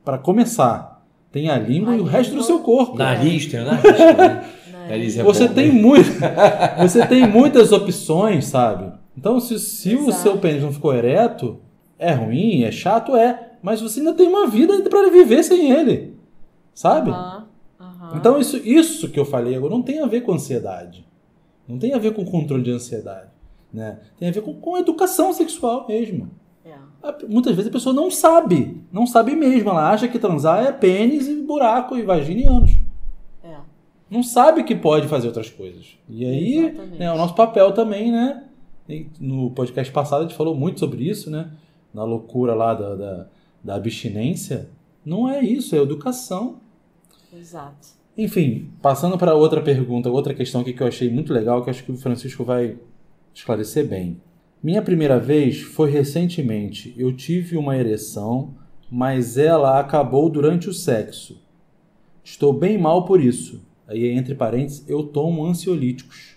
Para 0.04 0.18
começar, 0.18 1.02
tem 1.32 1.48
a 1.48 1.56
língua 1.58 1.96
e 1.96 2.00
o 2.00 2.04
resto 2.04 2.30
do 2.30 2.40
língua. 2.40 2.46
seu 2.46 2.58
corpo. 2.60 2.98
Nariz, 2.98 3.46
tem 3.46 3.60
o 3.60 3.64
nariz. 3.64 3.82
né? 3.82 4.50
Nariz 4.88 5.18
é 5.18 5.22
Você 5.22 5.48
bom, 5.48 5.54
tem 5.54 5.72
né? 5.72 5.80
muito, 5.80 6.10
você 6.78 7.06
tem 7.06 7.26
muitas 7.26 7.72
opções, 7.72 8.44
sabe? 8.46 8.92
Então, 9.16 9.40
se, 9.40 9.58
se 9.58 9.96
o 9.96 10.12
seu 10.12 10.36
pênis 10.38 10.62
não 10.62 10.72
ficou 10.72 10.94
ereto, 10.94 11.60
é 11.98 12.12
ruim, 12.12 12.62
é 12.62 12.70
chato, 12.70 13.16
é. 13.16 13.52
Mas 13.62 13.80
você 13.80 14.00
ainda 14.00 14.12
tem 14.12 14.28
uma 14.28 14.46
vida 14.46 14.80
para 14.90 15.08
viver 15.10 15.42
sem 15.42 15.70
ele, 15.70 16.16
sabe? 16.74 17.10
Então, 18.16 18.38
isso, 18.38 18.56
isso 18.58 19.08
que 19.08 19.18
eu 19.18 19.24
falei 19.24 19.54
agora 19.54 19.72
não 19.72 19.82
tem 19.82 20.00
a 20.00 20.06
ver 20.06 20.22
com 20.22 20.32
ansiedade. 20.32 21.06
Não 21.66 21.78
tem 21.78 21.94
a 21.94 21.98
ver 21.98 22.12
com 22.12 22.24
controle 22.24 22.62
de 22.62 22.70
ansiedade. 22.72 23.30
Né? 23.72 23.98
Tem 24.18 24.28
a 24.28 24.32
ver 24.32 24.42
com, 24.42 24.52
com 24.54 24.76
educação 24.76 25.32
sexual 25.32 25.86
mesmo. 25.88 26.28
É. 26.64 26.74
A- 27.02 27.16
Muitas 27.28 27.54
vezes 27.56 27.68
a 27.68 27.72
pessoa 27.72 27.94
não 27.94 28.10
sabe. 28.10 28.80
Não 28.92 29.06
sabe 29.06 29.34
mesmo. 29.34 29.70
Ela 29.70 29.90
acha 29.90 30.06
que 30.08 30.18
transar 30.18 30.64
é 30.64 30.72
pênis 30.72 31.26
e 31.28 31.42
buraco 31.42 31.96
e 31.96 32.02
vagina 32.02 32.40
e 32.40 32.44
ânus. 32.44 32.72
É. 33.42 33.56
Não 34.10 34.22
sabe 34.22 34.62
que 34.64 34.74
pode 34.74 35.08
fazer 35.08 35.26
outras 35.28 35.50
coisas. 35.50 35.98
E 36.08 36.24
aí, 36.24 36.72
né, 36.98 37.12
o 37.12 37.16
nosso 37.16 37.34
papel 37.34 37.72
também, 37.72 38.10
né? 38.12 38.44
No 39.18 39.50
podcast 39.50 39.92
passado 39.92 40.20
a 40.20 40.22
gente 40.28 40.36
falou 40.36 40.54
muito 40.54 40.78
sobre 40.80 41.08
isso, 41.08 41.30
né? 41.30 41.50
Na 41.94 42.04
loucura 42.04 42.54
lá 42.54 42.74
da, 42.74 42.94
da, 42.94 43.26
da 43.64 43.74
abstinência. 43.74 44.68
Não 45.04 45.28
é 45.28 45.42
isso, 45.42 45.74
é 45.74 45.78
educação. 45.78 46.56
Exato. 47.32 47.88
Enfim, 48.16 48.70
passando 48.82 49.16
para 49.16 49.34
outra 49.34 49.62
pergunta, 49.62 50.10
outra 50.10 50.34
questão 50.34 50.60
aqui 50.60 50.72
que 50.74 50.82
eu 50.82 50.86
achei 50.86 51.08
muito 51.10 51.32
legal, 51.32 51.64
que 51.64 51.70
acho 51.70 51.82
que 51.82 51.90
o 51.92 51.96
Francisco 51.96 52.44
vai 52.44 52.76
esclarecer 53.34 53.88
bem. 53.88 54.20
Minha 54.62 54.80
primeira 54.80 55.18
vez 55.18 55.60
foi 55.60 55.90
recentemente. 55.90 56.94
Eu 56.96 57.12
tive 57.12 57.56
uma 57.56 57.76
ereção, 57.76 58.54
mas 58.88 59.36
ela 59.36 59.80
acabou 59.80 60.30
durante 60.30 60.68
o 60.68 60.72
sexo. 60.72 61.42
Estou 62.22 62.52
bem 62.52 62.78
mal 62.78 63.04
por 63.04 63.20
isso. 63.20 63.60
Aí, 63.88 64.06
entre 64.06 64.36
parênteses, 64.36 64.88
eu 64.88 65.02
tomo 65.02 65.44
ansiolíticos. 65.44 66.36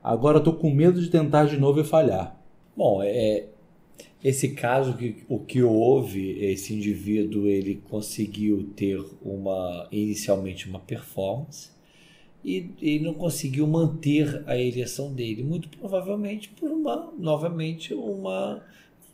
Agora 0.00 0.38
estou 0.38 0.54
com 0.54 0.70
medo 0.70 1.00
de 1.00 1.10
tentar 1.10 1.46
de 1.46 1.58
novo 1.58 1.80
e 1.80 1.84
falhar. 1.84 2.40
Bom, 2.76 3.02
é, 3.02 3.46
esse 4.22 4.50
caso 4.50 4.96
que 4.96 5.24
o 5.28 5.40
que 5.40 5.60
houve, 5.60 6.38
esse 6.38 6.72
indivíduo 6.72 7.48
ele 7.48 7.82
conseguiu 7.90 8.70
ter 8.76 9.04
uma 9.20 9.88
inicialmente 9.90 10.68
uma 10.68 10.78
performance 10.78 11.70
e, 12.44 12.70
e 12.80 12.98
não 13.00 13.14
conseguiu 13.14 13.66
manter 13.66 14.42
a 14.46 14.56
ereção 14.56 15.12
dele, 15.12 15.42
muito 15.42 15.68
provavelmente 15.68 16.48
por 16.48 16.70
uma 16.70 17.12
novamente 17.18 17.92
uma 17.94 18.62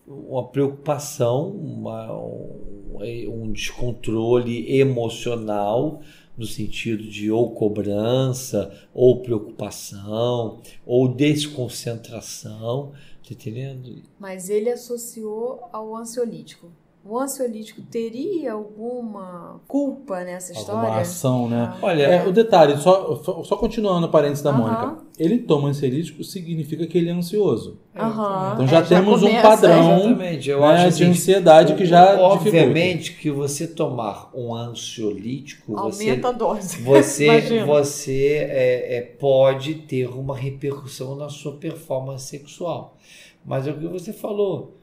uma 0.06 0.46
preocupação, 0.48 1.48
uma, 1.48 2.12
um, 2.12 2.98
um 3.28 3.50
descontrole 3.50 4.78
emocional 4.78 6.02
no 6.36 6.46
sentido 6.46 7.04
de 7.04 7.30
ou 7.30 7.54
cobrança, 7.54 8.72
ou 8.92 9.22
preocupação, 9.22 10.60
ou 10.84 11.08
desconcentração, 11.08 12.92
tá 13.26 13.32
entendendo? 13.32 14.02
Mas 14.18 14.50
ele 14.50 14.68
associou 14.68 15.68
ao 15.72 15.96
ansiolítico. 15.96 16.70
O 17.06 17.18
ansiolítico 17.18 17.82
teria 17.82 18.54
alguma 18.54 19.60
culpa 19.68 20.24
nessa 20.24 20.52
história? 20.52 20.80
Alguma 20.80 21.00
ação, 21.00 21.48
né? 21.50 21.70
Ah. 21.74 21.78
Olha, 21.82 22.02
É, 22.04 22.26
o 22.26 22.32
detalhe, 22.32 22.78
só, 22.78 23.14
só 23.44 23.56
continuando 23.56 24.06
o 24.06 24.10
parênteses 24.10 24.42
da 24.42 24.50
Aham. 24.50 24.58
Mônica. 24.58 25.04
Ele 25.18 25.38
toma 25.40 25.68
ansiolítico 25.68 26.24
significa 26.24 26.86
que 26.86 26.96
ele 26.96 27.10
é 27.10 27.12
ansioso. 27.12 27.78
Aham. 27.94 28.52
Então 28.54 28.66
já 28.66 28.78
É, 28.78 28.82
temos 28.82 29.22
um 29.22 29.26
começa- 29.26 29.42
padrão 29.48 30.16
né, 30.16 30.64
acho 30.64 30.96
de 30.96 31.04
assim, 31.04 31.10
ansiedade 31.12 31.74
que 31.74 31.84
já 31.84 32.18
Obviamente 32.20 33.12
que 33.16 33.30
você 33.30 33.66
tomar 33.66 34.30
um 34.34 34.54
ansiolítico, 34.54 35.74
você, 35.74 36.08
Aumenta 36.08 36.28
a 36.28 36.32
dose. 36.32 36.80
você, 36.82 37.64
você 37.66 38.28
é, 38.50 38.96
é, 38.96 39.00
pode 39.02 39.74
ter 39.74 40.08
uma 40.08 40.34
repercussão 40.36 41.14
na 41.14 41.28
sua 41.28 41.52
performance 41.56 42.24
sexual. 42.26 42.96
Mas 43.44 43.66
é 43.66 43.70
o 43.72 43.78
que 43.78 43.86
você 43.86 44.10
falou. 44.12 44.78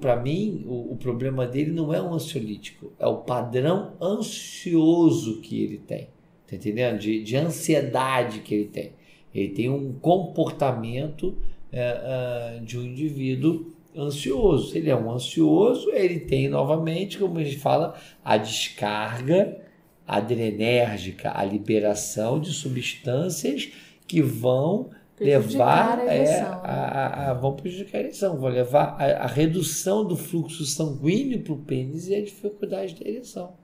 Para 0.00 0.16
mim, 0.16 0.64
o, 0.66 0.92
o 0.92 0.96
problema 0.96 1.46
dele 1.46 1.72
não 1.72 1.92
é 1.92 2.00
um 2.00 2.12
ansiolítico, 2.12 2.92
é 2.98 3.06
o 3.06 3.18
padrão 3.18 3.94
ansioso 4.00 5.40
que 5.40 5.62
ele 5.62 5.78
tem. 5.78 6.08
Tá 6.46 6.56
entendendo? 6.56 6.98
De, 6.98 7.22
de 7.22 7.36
ansiedade 7.36 8.40
que 8.40 8.54
ele 8.54 8.66
tem. 8.66 8.92
Ele 9.34 9.48
tem 9.48 9.68
um 9.68 9.92
comportamento 9.94 11.36
é, 11.72 11.82
ah, 11.82 12.60
de 12.62 12.78
um 12.78 12.82
indivíduo 12.82 13.72
ansioso. 13.96 14.76
Ele 14.76 14.90
é 14.90 14.96
um 14.96 15.10
ansioso, 15.10 15.90
ele 15.90 16.20
tem 16.20 16.48
novamente, 16.48 17.18
como 17.18 17.38
a 17.38 17.44
gente 17.44 17.58
fala, 17.58 17.94
a 18.24 18.36
descarga 18.36 19.60
adrenérgica, 20.06 21.32
a 21.34 21.44
liberação 21.44 22.38
de 22.38 22.52
substâncias 22.52 23.72
que 24.06 24.20
vão 24.20 24.90
levar 25.20 25.98
a 26.00 26.04
é, 26.04 26.40
a, 26.40 26.50
né? 26.50 26.60
a- 26.62 27.30
a- 27.30 27.34
vão 27.34 27.54
prejudicar 27.56 27.98
a 27.98 28.00
ereção, 28.02 28.36
vão 28.38 28.50
levar 28.50 28.96
a, 29.00 29.24
a 29.24 29.26
redução 29.26 30.04
do 30.04 30.16
fluxo 30.16 30.64
sanguíneo 30.64 31.42
para 31.42 31.52
o 31.52 31.58
pênis 31.58 32.08
e 32.08 32.14
a 32.14 32.22
dificuldade 32.22 32.94
da 33.02 33.08
ereção. 33.08 33.54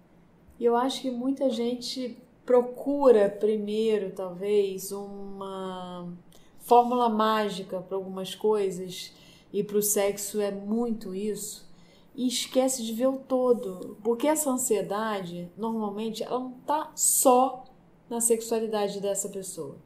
E 0.59 0.65
eu 0.65 0.77
acho 0.77 1.01
que 1.03 1.11
muita 1.11 1.51
gente 1.51 2.19
procura 2.45 3.29
primeiro, 3.29 4.11
talvez, 4.13 4.93
uma 4.93 6.13
fórmula 6.61 7.09
mágica 7.09 7.81
para 7.81 7.97
algumas 7.97 8.35
coisas, 8.35 9.13
e 9.53 9.65
para 9.65 9.79
o 9.79 9.83
sexo 9.83 10.41
é 10.41 10.51
muito 10.51 11.15
isso, 11.15 11.69
e 12.15 12.27
esquece 12.29 12.85
de 12.85 12.93
ver 12.93 13.07
o 13.09 13.19
todo. 13.19 13.97
Porque 14.05 14.27
essa 14.29 14.51
ansiedade, 14.51 15.51
normalmente, 15.57 16.23
ela 16.23 16.39
não 16.39 16.53
tá 16.67 16.93
só 16.95 17.65
na 18.09 18.21
sexualidade 18.21 19.01
dessa 19.01 19.29
pessoa. 19.29 19.77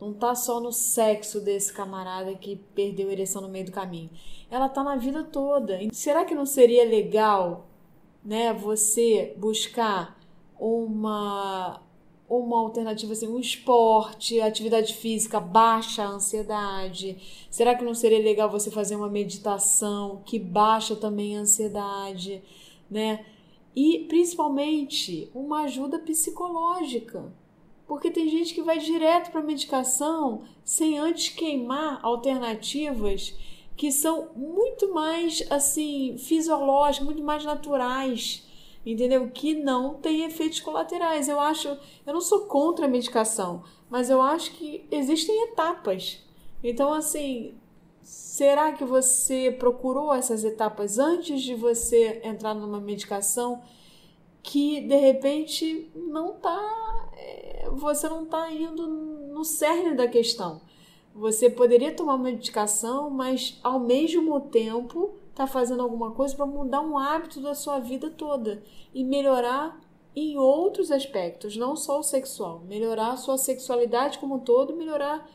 Não 0.00 0.12
tá 0.12 0.34
só 0.34 0.60
no 0.60 0.72
sexo 0.72 1.40
desse 1.40 1.72
camarada 1.72 2.34
que 2.34 2.56
perdeu 2.74 3.08
a 3.08 3.12
ereção 3.12 3.40
no 3.40 3.48
meio 3.48 3.66
do 3.66 3.72
caminho. 3.72 4.10
Ela 4.50 4.68
tá 4.68 4.84
na 4.84 4.96
vida 4.96 5.24
toda. 5.24 5.78
Será 5.92 6.24
que 6.24 6.34
não 6.34 6.44
seria 6.44 6.84
legal, 6.84 7.66
né, 8.24 8.52
você 8.52 9.34
buscar 9.38 10.18
uma 10.58 11.80
uma 12.28 12.58
alternativa 12.58 13.12
assim, 13.12 13.28
um 13.28 13.38
esporte, 13.38 14.40
atividade 14.40 14.94
física 14.94 15.38
baixa 15.38 16.02
a 16.02 16.08
ansiedade? 16.08 17.46
Será 17.48 17.74
que 17.74 17.84
não 17.84 17.94
seria 17.94 18.18
legal 18.18 18.50
você 18.50 18.70
fazer 18.70 18.96
uma 18.96 19.08
meditação 19.08 20.22
que 20.26 20.38
baixa 20.38 20.96
também 20.96 21.36
a 21.36 21.42
ansiedade, 21.42 22.42
né? 22.90 23.24
E 23.74 24.06
principalmente 24.08 25.30
uma 25.34 25.62
ajuda 25.62 25.98
psicológica. 25.98 27.32
Porque 27.86 28.10
tem 28.10 28.28
gente 28.28 28.52
que 28.52 28.62
vai 28.62 28.78
direto 28.78 29.30
para 29.30 29.42
medicação 29.42 30.42
sem 30.64 30.98
antes 30.98 31.28
queimar 31.28 32.00
alternativas 32.02 33.34
que 33.76 33.92
são 33.92 34.30
muito 34.34 34.92
mais 34.92 35.44
assim 35.50 36.16
fisiológicas, 36.18 37.04
muito 37.04 37.22
mais 37.22 37.44
naturais, 37.44 38.44
entendeu? 38.84 39.30
Que 39.30 39.54
não 39.54 39.94
têm 39.94 40.24
efeitos 40.24 40.60
colaterais. 40.60 41.28
Eu 41.28 41.38
acho, 41.38 41.68
eu 42.06 42.14
não 42.14 42.20
sou 42.20 42.46
contra 42.46 42.86
a 42.86 42.88
medicação, 42.88 43.62
mas 43.90 44.08
eu 44.08 44.20
acho 44.22 44.52
que 44.52 44.86
existem 44.90 45.44
etapas. 45.44 46.24
Então 46.64 46.92
assim, 46.92 47.54
será 48.02 48.72
que 48.72 48.84
você 48.84 49.54
procurou 49.58 50.14
essas 50.14 50.42
etapas 50.42 50.98
antes 50.98 51.42
de 51.42 51.54
você 51.54 52.20
entrar 52.24 52.54
numa 52.54 52.80
medicação 52.80 53.62
que 54.46 54.80
de 54.80 54.94
repente 54.94 55.90
não 55.94 56.34
tá, 56.34 57.10
é, 57.16 57.68
você 57.72 58.08
não 58.08 58.24
tá 58.24 58.50
indo 58.50 58.86
no 58.86 59.44
cerne 59.44 59.96
da 59.96 60.06
questão. 60.06 60.60
Você 61.12 61.50
poderia 61.50 61.92
tomar 61.92 62.14
uma 62.14 62.24
medicação, 62.24 63.10
mas 63.10 63.58
ao 63.62 63.80
mesmo 63.80 64.40
tempo 64.40 65.16
tá 65.34 65.48
fazendo 65.48 65.82
alguma 65.82 66.12
coisa 66.12 66.36
para 66.36 66.46
mudar 66.46 66.80
um 66.80 66.96
hábito 66.96 67.40
da 67.40 67.54
sua 67.54 67.80
vida 67.80 68.08
toda 68.08 68.62
e 68.94 69.02
melhorar 69.02 69.80
em 70.14 70.38
outros 70.38 70.92
aspectos, 70.92 71.56
não 71.56 71.74
só 71.74 71.98
o 71.98 72.04
sexual, 72.04 72.60
melhorar 72.60 73.12
a 73.12 73.16
sua 73.16 73.36
sexualidade 73.36 74.18
como 74.18 74.36
um 74.36 74.38
todo, 74.38 74.76
melhorar 74.76 75.28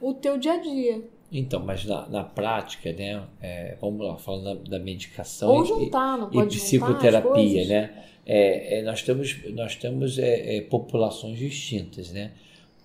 o 0.00 0.12
teu 0.12 0.36
dia 0.36 0.54
a 0.54 0.58
dia. 0.58 1.08
Então, 1.30 1.60
mas 1.64 1.84
na, 1.84 2.08
na 2.08 2.24
prática, 2.24 2.92
né? 2.92 3.22
é, 3.40 3.76
vamos 3.80 4.06
lá, 4.06 4.16
falando 4.16 4.62
da, 4.64 4.78
da 4.78 4.84
medicação 4.84 5.50
Ou 5.50 5.64
e- 5.64 5.68
juntar, 5.68 6.16
não 6.16 6.28
e, 6.28 6.32
pode 6.32 6.56
as 6.56 6.62
psicoterapia, 6.62 7.66
né? 7.66 8.04
É, 8.24 8.78
é, 8.78 8.82
nós 8.82 9.02
temos, 9.02 9.36
nós 9.52 9.76
temos 9.76 10.18
é, 10.18 10.56
é, 10.56 10.60
populações 10.62 11.38
distintas, 11.38 12.12
né? 12.12 12.32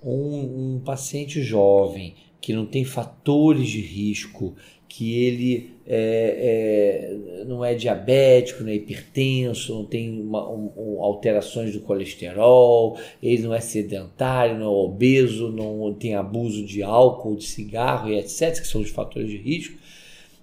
Um, 0.03 0.75
um 0.75 0.81
paciente 0.83 1.41
jovem 1.41 2.15
que 2.41 2.51
não 2.51 2.65
tem 2.65 2.83
fatores 2.83 3.69
de 3.69 3.79
risco, 3.79 4.55
que 4.95 5.23
ele 5.25 5.71
é, 5.87 7.39
é, 7.41 7.45
não 7.45 7.65
é 7.65 7.73
diabético, 7.73 8.61
não 8.61 8.69
é 8.69 8.75
hipertenso, 8.75 9.73
não 9.73 9.85
tem 9.85 10.21
uma- 10.21 10.47
um- 10.47 10.71
um- 10.77 11.01
alterações 11.03 11.73
do 11.73 11.79
colesterol, 11.79 12.95
ele 13.21 13.41
não 13.41 13.55
é 13.55 13.59
sedentário, 13.59 14.55
não 14.55 14.65
é 14.65 14.69
obeso, 14.69 15.49
não 15.51 15.91
tem 15.95 16.13
abuso 16.13 16.63
de 16.63 16.83
álcool, 16.83 17.35
de 17.35 17.43
cigarro 17.43 18.07
e 18.11 18.19
etc., 18.19 18.61
que 18.61 18.67
são 18.67 18.81
os 18.81 18.91
fatores 18.91 19.31
de 19.31 19.37
risco. 19.37 19.79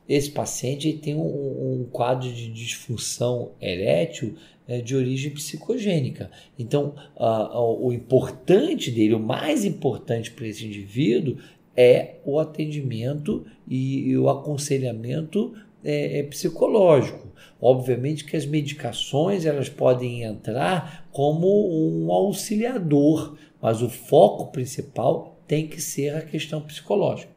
Esse 0.09 0.33
paciente 0.33 0.93
tem 0.95 1.15
um, 1.15 1.21
um 1.21 1.87
quadro 1.89 2.29
de 2.29 2.49
disfunção 2.49 3.53
erétil 3.61 4.35
é, 4.67 4.81
de 4.81 4.97
origem 4.97 5.31
psicogênica. 5.31 6.29
Então, 6.59 6.95
o 7.81 7.93
importante 7.93 8.91
dele, 8.91 9.15
o 9.15 9.21
mais 9.21 9.65
importante 9.65 10.33
para 10.33 10.49
esse 10.49 10.67
indivíduo 10.67 11.37
é 11.81 12.21
o 12.27 12.39
atendimento 12.39 13.47
e, 13.67 14.15
o 14.19 14.29
aconselhamento 14.29 15.55
é, 15.83 16.19
é 16.19 16.23
psicológico. 16.25 17.29
Obviamente 17.59 18.27
que 18.27 18.37
as 18.37 18.45
medicações 18.45 19.47
elas 19.47 19.71
podem 19.71 20.23
entrar 20.23 21.09
como 21.11 21.47
um 21.49 22.13
auxiliador, 22.13 23.35
mas 23.63 23.81
o 23.81 23.89
foco 23.89 24.53
principal 24.53 25.39
tem 25.47 25.67
que 25.67 25.81
ser 25.81 26.15
a 26.15 26.21
questão 26.21 26.61
psicológica. 26.61 27.33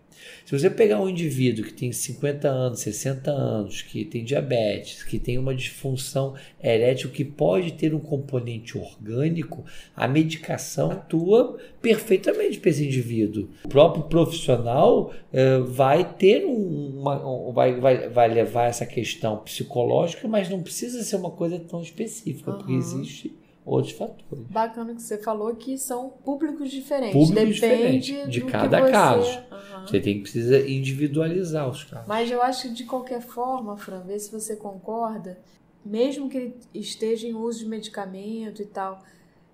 Se 0.46 0.58
você 0.58 0.70
pegar 0.70 1.00
um 1.02 1.10
indivíduo 1.10 1.66
que 1.66 1.74
tem 1.74 1.92
50 1.92 2.48
anos, 2.48 2.80
60 2.82 3.32
anos, 3.32 3.82
que 3.82 4.04
tem 4.06 4.24
diabetes, 4.24 5.04
que 5.04 5.18
tem 5.20 5.38
uma 5.38 5.56
disfunção 5.56 6.34
erétil 6.62 7.10
que 7.10 7.24
pode 7.24 7.74
ter 7.74 7.94
um 7.94 8.00
componente 8.00 8.78
orgânico, 8.78 9.64
a 9.96 10.08
medicação 10.08 10.92
atua 10.92 11.58
perfeitamente 11.82 12.60
para 12.60 12.70
esse 12.70 12.86
indivíduo. 12.86 13.50
O 13.66 13.70
próprio 13.70 14.04
profissional 14.04 15.14
eh, 15.32 15.60
vai 15.60 16.14
ter 16.14 16.46
um- 16.46 17.00
uma, 17.00 17.28
um- 17.28 17.52
vai, 17.52 17.80
vai, 17.80 18.10
vai 18.10 18.28
levar 18.34 18.66
essa 18.68 18.86
questão 18.86 19.38
psicológica, 19.38 20.28
mas 20.28 20.50
não 20.50 20.62
precisa 20.62 21.04
ser 21.04 21.16
uma 21.16 21.32
coisa 21.32 21.58
tão 21.60 21.82
específica, 21.82 22.52
porque 22.52 22.72
Aham. 22.72 22.80
existe 22.80 23.34
outros 23.66 23.94
fatores. 23.94 24.46
Bacana 24.50 24.94
que 24.94 25.02
você 25.02 25.18
falou 25.18 25.56
que 25.56 25.78
são 25.78 26.10
públicos 26.10 26.70
diferentes. 26.70 27.14
Públicos 27.14 27.60
Depende 27.60 28.00
diferentes, 28.00 28.32
de 28.34 28.42
cada 28.42 28.82
você- 28.82 28.92
caso. 28.92 29.40
Aham. 29.52 29.88
Você 29.88 30.00
tem 30.00 30.16
que 30.16 30.22
precisa 30.22 30.60
individualizar 30.70 31.70
os 31.70 31.84
casos. 31.84 32.08
Mas 32.08 32.30
eu 32.30 32.42
acho 32.42 32.64
que 32.70 32.74
de 32.74 32.84
qualquer 32.86 33.22
forma, 33.22 33.78
Fran, 33.78 34.02
vê 34.02 34.20
se 34.20 34.32
você 34.32 34.56
concorda, 34.56 35.40
mesmo 35.86 36.30
que 36.30 36.38
ele 36.38 36.56
esteja 36.74 37.28
em 37.28 37.34
uso 37.34 37.60
de 37.60 37.66
medicamento 37.68 38.62
e 38.62 38.66
tal, 38.66 39.02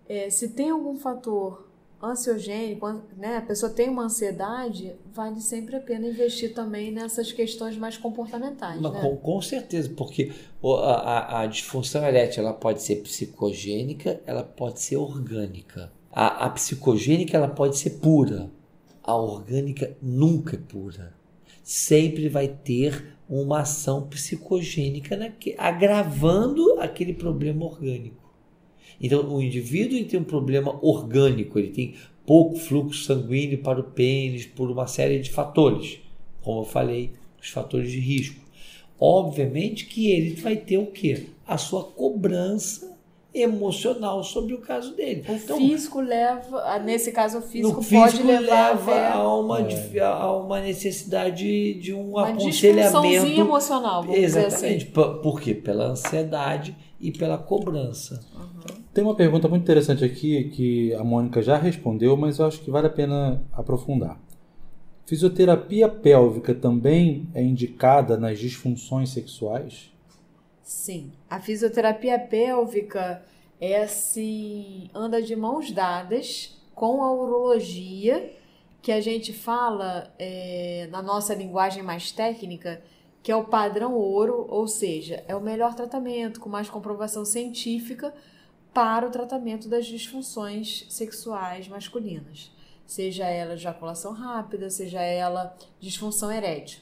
é, 0.07 0.29
se 0.29 0.49
tem 0.49 0.69
algum 0.71 0.97
fator 0.97 1.68
ansiogênico, 2.01 2.85
an- 2.85 3.01
né, 3.17 3.37
a 3.37 3.41
pessoa 3.41 3.71
tem 3.71 3.89
uma 3.89 4.03
ansiedade, 4.03 4.95
vale 5.13 5.41
sempre 5.41 5.75
a 5.75 5.79
pena 5.79 6.07
investir 6.07 6.53
também 6.53 6.91
nessas 6.91 7.31
questões 7.31 7.77
mais 7.77 7.97
comportamentais, 7.97 8.79
Mas 8.79 8.93
né? 8.93 9.01
com, 9.01 9.17
com 9.17 9.41
certeza, 9.41 9.89
porque 9.95 10.31
a, 10.63 10.67
a- 10.67 11.41
a 11.41 11.45
disfunção 11.45 12.05
erétil 12.05 12.43
ela 12.43 12.53
pode 12.53 12.81
ser 12.81 12.97
psicogênica, 12.97 14.21
ela 14.25 14.43
pode 14.43 14.79
ser 14.81 14.95
orgânica. 14.97 15.91
A, 16.11 16.45
a 16.45 16.49
psicogênica 16.49 17.35
ela 17.37 17.47
pode 17.49 17.77
ser 17.77 17.91
pura. 17.99 18.49
A 19.03 19.15
orgânica 19.15 19.95
nunca 20.01 20.55
é 20.55 20.59
pura. 20.59 21.13
Sempre 21.63 22.29
vai 22.29 22.47
ter 22.47 23.15
uma 23.29 23.59
ação 23.61 24.07
psicogênica 24.07 25.15
naque- 25.15 25.55
agravando 25.57 26.79
aquele 26.79 27.13
problema 27.13 27.65
orgânico. 27.65 28.18
Então, 29.01 29.27
o 29.33 29.41
indivíduo 29.41 30.03
tem 30.05 30.19
um 30.19 30.23
problema 30.23 30.77
orgânico, 30.81 31.57
ele 31.57 31.69
tem 31.69 31.95
pouco 32.25 32.57
fluxo 32.57 33.03
sanguíneo 33.05 33.59
para 33.59 33.79
o 33.79 33.83
pênis 33.83 34.45
por 34.45 34.69
uma 34.69 34.87
série 34.87 35.19
de 35.19 35.31
fatores, 35.31 35.99
como 36.41 36.61
eu 36.61 36.65
falei, 36.65 37.11
os 37.41 37.49
fatores 37.49 37.91
de 37.91 37.99
risco. 37.99 38.41
Obviamente 38.99 39.85
que 39.85 40.11
ele 40.11 40.35
vai 40.35 40.57
ter 40.57 40.77
o 40.77 40.87
quê? 40.87 41.27
A 41.47 41.57
sua 41.57 41.83
cobrança 41.83 42.89
emocional 43.33 44.23
sobre 44.23 44.53
o 44.53 44.57
caso 44.59 44.93
dele. 44.95 45.23
O 45.27 45.33
Então, 45.33 45.57
físico 45.57 46.01
leva, 46.01 46.61
ah, 46.65 46.79
nesse 46.79 47.11
caso 47.11 47.37
o 47.37 47.41
físico, 47.41 47.67
no 47.67 47.75
pode 47.75 48.11
físico 48.11 48.27
levar 48.27 48.69
leva 48.71 48.91
até 48.91 49.07
a 49.13 49.33
uma, 49.35 49.61
É. 49.61 49.99
a 50.01 50.31
uma 50.35 50.59
necessidade 50.61 51.75
de 51.75 51.93
um 51.93 52.09
uma 52.09 52.29
aconselhamento. 52.29 53.39
emocional, 53.41 54.01
vamos 54.03 54.19
dizer 54.19 54.45
Exatamente. 54.47 54.83
assim. 54.83 54.91
Por 54.91 55.17
por 55.21 55.39
quê? 55.41 55.53
Pela 55.53 55.85
ansiedade 55.89 56.75
e 56.99 57.11
pela 57.11 57.37
cobrança. 57.37 58.19
Tem 58.93 59.03
uma 59.03 59.15
pergunta 59.15 59.47
muito 59.47 59.63
interessante 59.63 60.03
aqui 60.03 60.45
que 60.49 60.93
a 60.95 61.03
Mônica 61.03 61.41
já 61.41 61.57
respondeu, 61.57 62.17
mas 62.17 62.39
eu 62.39 62.47
acho 62.47 62.61
que 62.61 62.71
vale 62.71 62.87
a 62.87 62.91
pena 62.91 63.41
aprofundar. 63.53 64.19
Fisioterapia 65.05 65.87
pélvica 65.87 66.53
também 66.55 67.29
é 67.33 67.41
indicada 67.41 68.17
nas 68.17 68.39
disfunções 68.39 69.11
sexuais? 69.11 69.91
Sim, 70.63 71.11
a 71.29 71.39
fisioterapia 71.39 72.19
pélvica 72.19 73.23
é 73.59 73.83
assim, 73.83 74.89
anda 74.93 75.21
de 75.21 75.35
mãos 75.35 75.71
dadas 75.71 76.57
com 76.73 77.03
a 77.03 77.13
urologia, 77.13 78.33
que 78.81 78.91
a 78.91 79.01
gente 79.01 79.33
fala 79.33 80.13
é, 80.17 80.87
na 80.91 81.01
nossa 81.01 81.33
linguagem 81.35 81.83
mais 81.83 82.11
técnica, 82.11 82.81
que 83.21 83.31
é 83.31 83.35
o 83.35 83.45
padrão 83.45 83.93
ouro, 83.93 84.45
ou 84.47 84.67
seja, 84.67 85.23
é 85.27 85.35
o 85.35 85.41
melhor 85.41 85.75
tratamento, 85.75 86.39
com 86.39 86.49
mais 86.49 86.69
comprovação 86.69 87.25
científica 87.25 88.13
para 88.73 89.07
o 89.07 89.11
tratamento 89.11 89.67
das 89.67 89.85
disfunções 89.85 90.85
sexuais 90.89 91.67
masculinas, 91.67 92.51
seja 92.85 93.25
ela 93.25 93.53
ejaculação 93.53 94.13
rápida, 94.13 94.69
seja 94.69 95.01
ela 95.01 95.55
disfunção 95.79 96.31
erétil. 96.31 96.79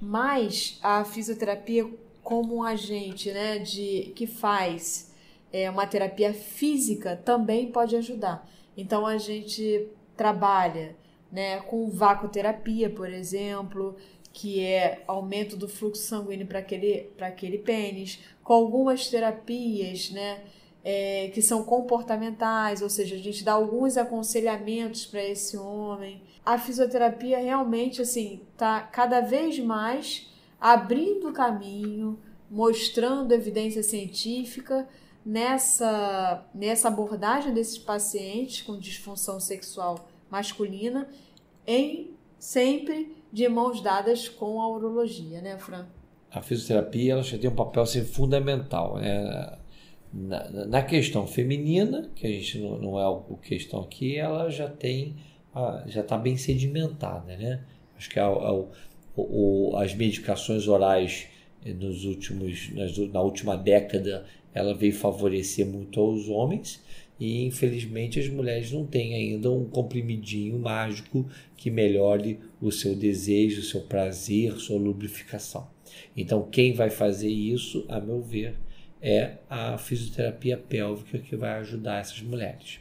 Mas 0.00 0.78
a 0.82 1.04
fisioterapia 1.04 1.88
como 2.22 2.56
um 2.56 2.62
agente, 2.62 3.32
né, 3.32 3.58
de 3.58 4.12
que 4.14 4.26
faz 4.26 5.14
é, 5.52 5.70
uma 5.70 5.86
terapia 5.86 6.34
física 6.34 7.16
também 7.16 7.72
pode 7.72 7.96
ajudar. 7.96 8.46
Então 8.76 9.06
a 9.06 9.16
gente 9.16 9.88
trabalha, 10.16 10.94
né, 11.32 11.60
com 11.60 11.90
vacoterapia, 11.90 12.90
por 12.90 13.08
exemplo, 13.08 13.96
que 14.32 14.60
é 14.60 15.02
aumento 15.06 15.56
do 15.56 15.68
fluxo 15.68 16.02
sanguíneo 16.02 16.46
para 16.46 16.58
aquele, 16.58 17.10
para 17.16 17.28
aquele 17.28 17.58
pênis, 17.58 18.20
com 18.44 18.52
algumas 18.52 19.08
terapias, 19.08 20.10
né, 20.10 20.42
é, 20.84 21.30
que 21.34 21.42
são 21.42 21.62
comportamentais, 21.64 22.82
ou 22.82 22.88
seja, 22.88 23.14
a 23.14 23.18
gente 23.18 23.44
dá 23.44 23.52
alguns 23.52 23.96
aconselhamentos 23.96 25.04
para 25.06 25.22
esse 25.22 25.56
homem. 25.56 26.22
A 26.44 26.58
fisioterapia 26.58 27.38
realmente 27.38 28.00
assim 28.00 28.40
tá 28.56 28.80
cada 28.80 29.20
vez 29.20 29.58
mais 29.58 30.28
abrindo 30.60 31.32
caminho, 31.32 32.18
mostrando 32.50 33.32
evidência 33.32 33.82
científica 33.82 34.88
nessa, 35.24 36.46
nessa 36.54 36.88
abordagem 36.88 37.52
desses 37.52 37.78
pacientes 37.78 38.62
com 38.62 38.78
disfunção 38.78 39.38
sexual 39.38 40.08
masculina, 40.30 41.08
em 41.66 42.12
sempre 42.38 43.14
de 43.32 43.46
mãos 43.48 43.80
dadas 43.82 44.28
com 44.28 44.60
a 44.60 44.68
urologia, 44.68 45.40
né, 45.42 45.58
Fran? 45.58 45.86
A 46.30 46.40
fisioterapia 46.40 47.12
ela 47.12 47.22
já 47.22 47.38
tem 47.38 47.50
um 47.50 47.54
papel 47.54 47.82
assim, 47.82 48.04
fundamental. 48.04 48.96
Né? 48.96 49.58
Na, 50.12 50.66
na 50.66 50.82
questão 50.82 51.26
feminina, 51.26 52.10
que 52.14 52.26
a 52.26 52.30
gente 52.30 52.58
não, 52.58 52.78
não 52.78 52.98
é 52.98 53.06
o 53.06 53.36
questão 53.36 53.80
aqui, 53.80 54.16
ela 54.16 54.48
já 54.50 54.68
tem 54.68 55.16
já 55.86 56.02
está 56.02 56.16
bem 56.16 56.36
sedimentada, 56.36 57.36
né? 57.36 57.64
Acho 57.96 58.10
que 58.10 58.18
a, 58.18 58.26
a, 58.26 58.64
o, 59.16 59.76
as 59.76 59.94
medicações 59.94 60.68
orais 60.68 61.26
eh, 61.64 61.72
nos 61.72 62.04
últimos, 62.04 62.70
na 63.12 63.20
última 63.20 63.56
década 63.56 64.24
ela 64.54 64.74
veio 64.74 64.92
favorecer 64.92 65.66
muito 65.66 66.00
aos 66.00 66.28
homens 66.28 66.82
e 67.18 67.44
infelizmente 67.44 68.20
as 68.20 68.28
mulheres 68.28 68.70
não 68.70 68.86
têm 68.86 69.14
ainda 69.14 69.50
um 69.50 69.64
comprimidinho 69.64 70.58
mágico 70.58 71.28
que 71.56 71.70
melhore 71.70 72.38
o 72.60 72.70
seu 72.70 72.94
desejo, 72.94 73.60
o 73.60 73.64
seu 73.64 73.80
prazer, 73.82 74.52
sua 74.58 74.78
lubrificação. 74.78 75.68
Então 76.16 76.48
quem 76.48 76.72
vai 76.72 76.90
fazer 76.90 77.28
isso, 77.28 77.84
a 77.88 78.00
meu 78.00 78.22
ver, 78.22 78.54
é 79.00 79.38
a 79.48 79.78
fisioterapia 79.78 80.56
pélvica 80.56 81.18
que 81.18 81.36
vai 81.36 81.58
ajudar 81.60 82.00
essas 82.00 82.20
mulheres. 82.20 82.80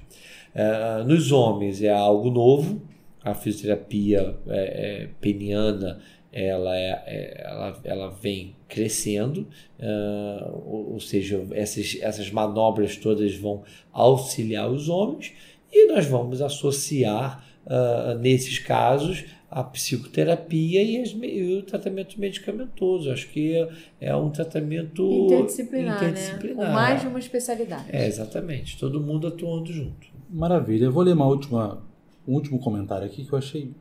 Uh, 0.56 1.03
nos 1.03 1.32
homens 1.32 1.82
é 1.82 1.91
algo 1.91 2.32
novo, 2.32 2.82
a 3.23 3.34
fisioterapia 3.34 4.38
é, 4.47 5.03
é, 5.03 5.10
peniana 5.19 5.99
ela, 6.32 6.75
é, 6.77 7.03
é, 7.06 7.43
ela, 7.45 7.80
ela 7.84 8.10
vem 8.10 8.56
crescendo, 8.67 9.47
uh, 9.80 10.51
ou, 10.65 10.93
ou, 10.93 10.99
seja, 10.99 11.45
essas, 11.51 11.97
essas 12.01 12.30
manobras 12.32 12.95
todas 12.97 13.36
vão 13.36 13.63
auxiliar 13.91 14.69
os 14.69 14.89
homens 14.89 15.34
e 15.71 15.88
nós 15.88 16.06
vamos 16.06 16.41
associar, 16.41 17.43
uh, 17.65 18.17
nesses 18.19 18.60
casos, 18.60 19.25
a 19.49 19.63
psicoterapia 19.63 20.83
e, 20.83 21.01
as, 21.01 21.10
e, 21.10 21.57
o 21.60 21.63
tratamento 21.63 22.19
medicamentoso. 22.19 23.12
Acho 23.12 23.29
que 23.29 23.55
é, 23.55 23.69
é 24.01 24.15
um 24.15 24.29
tratamento 24.29 25.03
interdisciplinar, 25.25 25.97
interdisciplinar. 25.97 26.57
Né? 26.57 26.65
Com 26.65 26.73
mais 26.73 27.01
de 27.01 27.07
uma 27.07 27.19
especialidade. 27.19 27.86
É, 27.89 28.07
exatamente. 28.07 28.77
Todo 28.77 28.99
mundo 28.99 29.27
atuando 29.27 29.71
junto. 29.71 30.07
Maravilha. 30.29 30.86
Eu 30.86 30.91
vou 30.91 31.03
ler 31.03 31.13
uma 31.13 31.25
última, 31.25 31.81
um 32.27 32.33
último 32.33 32.60
comentário 32.60 33.05
aqui 33.05 33.25
que 33.25 33.33
eu 33.33 33.38
achei 33.38 33.73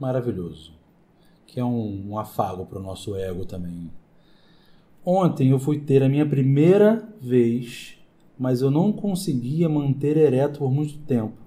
maravilhoso 0.00 0.76
que 1.46 1.60
é 1.60 1.64
um, 1.64 2.10
um 2.10 2.18
afago 2.18 2.66
para 2.66 2.78
o 2.78 2.82
nosso 2.82 3.14
ego 3.14 3.46
também. 3.46 3.90
Ontem 5.04 5.50
eu 5.50 5.58
fui 5.58 5.78
ter 5.78 6.02
a 6.02 6.08
minha 6.08 6.26
primeira 6.26 7.08
vez, 7.20 7.96
mas 8.38 8.60
eu 8.60 8.70
não 8.70 8.92
conseguia 8.92 9.68
manter 9.68 10.16
ereto 10.16 10.58
por 10.58 10.70
muito 10.70 10.98
tempo. 10.98 11.45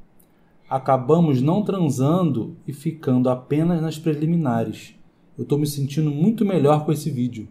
Acabamos 0.70 1.42
não 1.42 1.64
transando 1.64 2.56
e 2.68 2.74
ficando 2.74 3.30
apenas 3.30 3.82
nas 3.82 3.98
preliminares. 3.98 4.94
Eu 5.38 5.44
estou 5.44 5.58
me 5.58 5.66
sentindo 5.66 6.12
muito 6.12 6.46
melhor 6.46 6.86
com 6.86 6.92
esse 6.92 7.10
vídeo. 7.10 7.48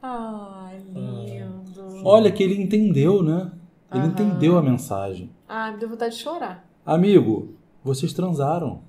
Ai, 0.00 0.80
lindo. 0.94 2.02
Olha 2.04 2.30
que 2.32 2.42
ele 2.42 2.60
entendeu, 2.60 3.22
né? 3.22 3.52
Ele 3.90 4.04
Aham. 4.04 4.10
entendeu 4.12 4.56
a 4.56 4.62
mensagem. 4.62 5.30
Ah, 5.48 5.70
me 5.72 5.78
deu 5.78 5.88
vontade 5.88 6.16
de 6.16 6.22
chorar. 6.22 6.66
Amigo, 6.84 7.54
vocês 7.84 8.12
transaram. 8.12 8.80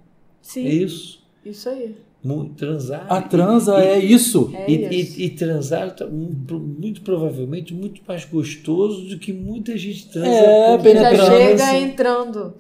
Sim. 0.41 0.65
É 0.65 0.74
isso. 0.74 1.22
Isso 1.43 1.67
aí 1.67 1.96
transar. 2.56 3.06
A 3.10 3.22
transa 3.22 3.84
e, 3.84 3.88
é 3.88 4.00
isso. 4.00 4.52
É 4.56 4.72
e, 4.72 5.02
isso. 5.02 5.20
E, 5.20 5.26
e, 5.26 5.30
transar 5.32 5.94
tá 5.94 6.08
muito 6.08 7.02
provavelmente 7.02 7.74
muito 7.74 8.02
mais 8.08 8.24
gostoso 8.24 9.10
do 9.10 9.20
que 9.20 9.34
muita 9.34 9.78
gente 9.78 10.10
transa. 10.10 10.30
É, 10.30 10.96
já 10.96 11.26
chega 11.26 11.78
entrando. 11.80 12.54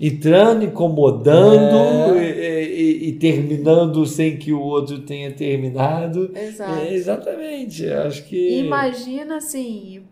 Entrando, 0.00 0.64
incomodando 0.64 2.16
é. 2.16 2.64
e, 2.64 3.08
e, 3.08 3.12
terminando 3.12 4.06
sem 4.06 4.38
que 4.38 4.52
o 4.52 4.60
outro 4.60 5.00
tenha 5.00 5.30
terminado. 5.30 6.30
Exato. 6.34 6.80
É, 6.80 6.94
exatamente. 6.94 7.86
Acho 7.86 8.24
que. 8.24 8.60
Imagina 8.60 9.36
assim, 9.36 10.04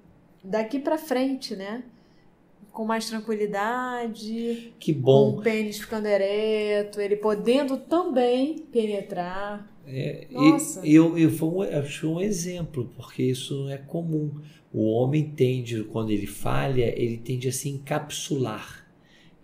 daqui 0.45 0.79
para 0.79 0.99
frente, 0.99 1.57
né? 1.57 1.83
Com 2.81 2.87
mais 2.87 3.11
tranquilidade. 3.11 4.73
Que 4.81 4.91
bom. 4.91 5.33
Com 5.35 5.39
o 5.39 5.43
pênis 5.43 5.79
ficando 5.79 6.07
ereto, 6.07 6.99
ele 6.99 7.15
podendo 7.15 7.77
também 7.77 8.57
penetrar. 8.73 9.71
É, 9.87 10.27
Nossa. 10.31 10.81
E, 10.83 10.95
eu, 10.95 11.19
eu, 11.19 11.31
foi 11.31 11.49
um, 11.49 11.65
eu 11.65 12.11
um 12.11 12.21
exemplo, 12.23 12.91
porque 12.97 13.23
isso 13.23 13.65
não 13.65 13.71
é 13.71 13.77
comum. 13.77 14.31
O 14.73 14.93
homem 14.93 15.25
tende, 15.25 15.85
quando 15.85 16.11
ele 16.11 16.27
falha, 16.27 16.91
ele 16.99 17.19
tende 17.19 17.49
a 17.49 17.53
se 17.53 17.69
encapsular. 17.69 18.89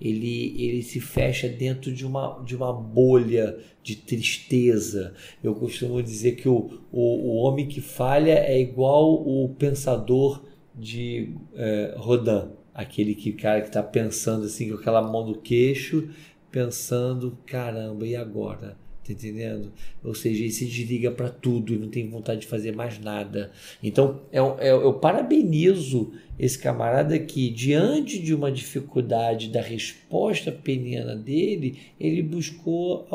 Ele, 0.01 0.55
ele 0.59 0.83
se 0.83 0.99
fecha 0.99 1.46
dentro 1.46 1.92
de 1.92 2.07
uma, 2.07 2.42
de 2.42 2.57
uma 2.57 2.72
bolha 2.72 3.59
de 3.83 3.96
tristeza. 3.96 5.12
Eu 5.44 5.55
costumo 5.55 6.03
dizer 6.03 6.37
que 6.37 6.49
o, 6.49 6.81
o, 6.90 7.01
o 7.01 7.35
homem 7.35 7.68
que 7.68 7.83
falha 7.83 8.33
é 8.33 8.59
igual 8.59 9.12
o 9.12 9.46
pensador 9.59 10.42
de 10.75 11.35
é, 11.55 11.94
Rodin 11.99 12.57
aquele 12.76 13.14
que 13.14 13.32
cara 13.32 13.62
que 13.62 13.68
está 13.68 13.82
pensando 13.82 14.44
assim 14.44 14.68
com 14.68 14.76
aquela 14.76 15.00
mão 15.00 15.26
no 15.26 15.40
queixo, 15.40 16.10
pensando, 16.50 17.38
caramba, 17.46 18.06
e 18.06 18.14
agora? 18.14 18.76
Tá 19.07 19.12
entendendo? 19.12 19.73
Ou 20.03 20.14
seja, 20.16 20.42
ele 20.42 20.51
se 20.51 20.66
desliga 20.66 21.12
para 21.12 21.29
tudo 21.29 21.73
e 21.73 21.79
não 21.79 21.88
tem 21.88 22.09
vontade 22.09 22.40
de 22.40 22.47
fazer 22.49 22.75
mais 22.75 22.99
nada. 22.99 23.53
Então, 23.81 24.21
eu, 24.33 24.57
eu, 24.59 24.83
eu, 24.83 24.95
parabenizo 24.95 26.12
esse 26.37 26.59
camarada 26.59 27.16
que, 27.16 27.49
diante 27.49 28.19
de 28.19 28.35
uma 28.35 28.51
dificuldade 28.51 29.49
da 29.49 29.61
resposta 29.61 30.51
peniana 30.51 31.14
dele, 31.14 31.79
ele 32.01 32.21
buscou 32.21 33.07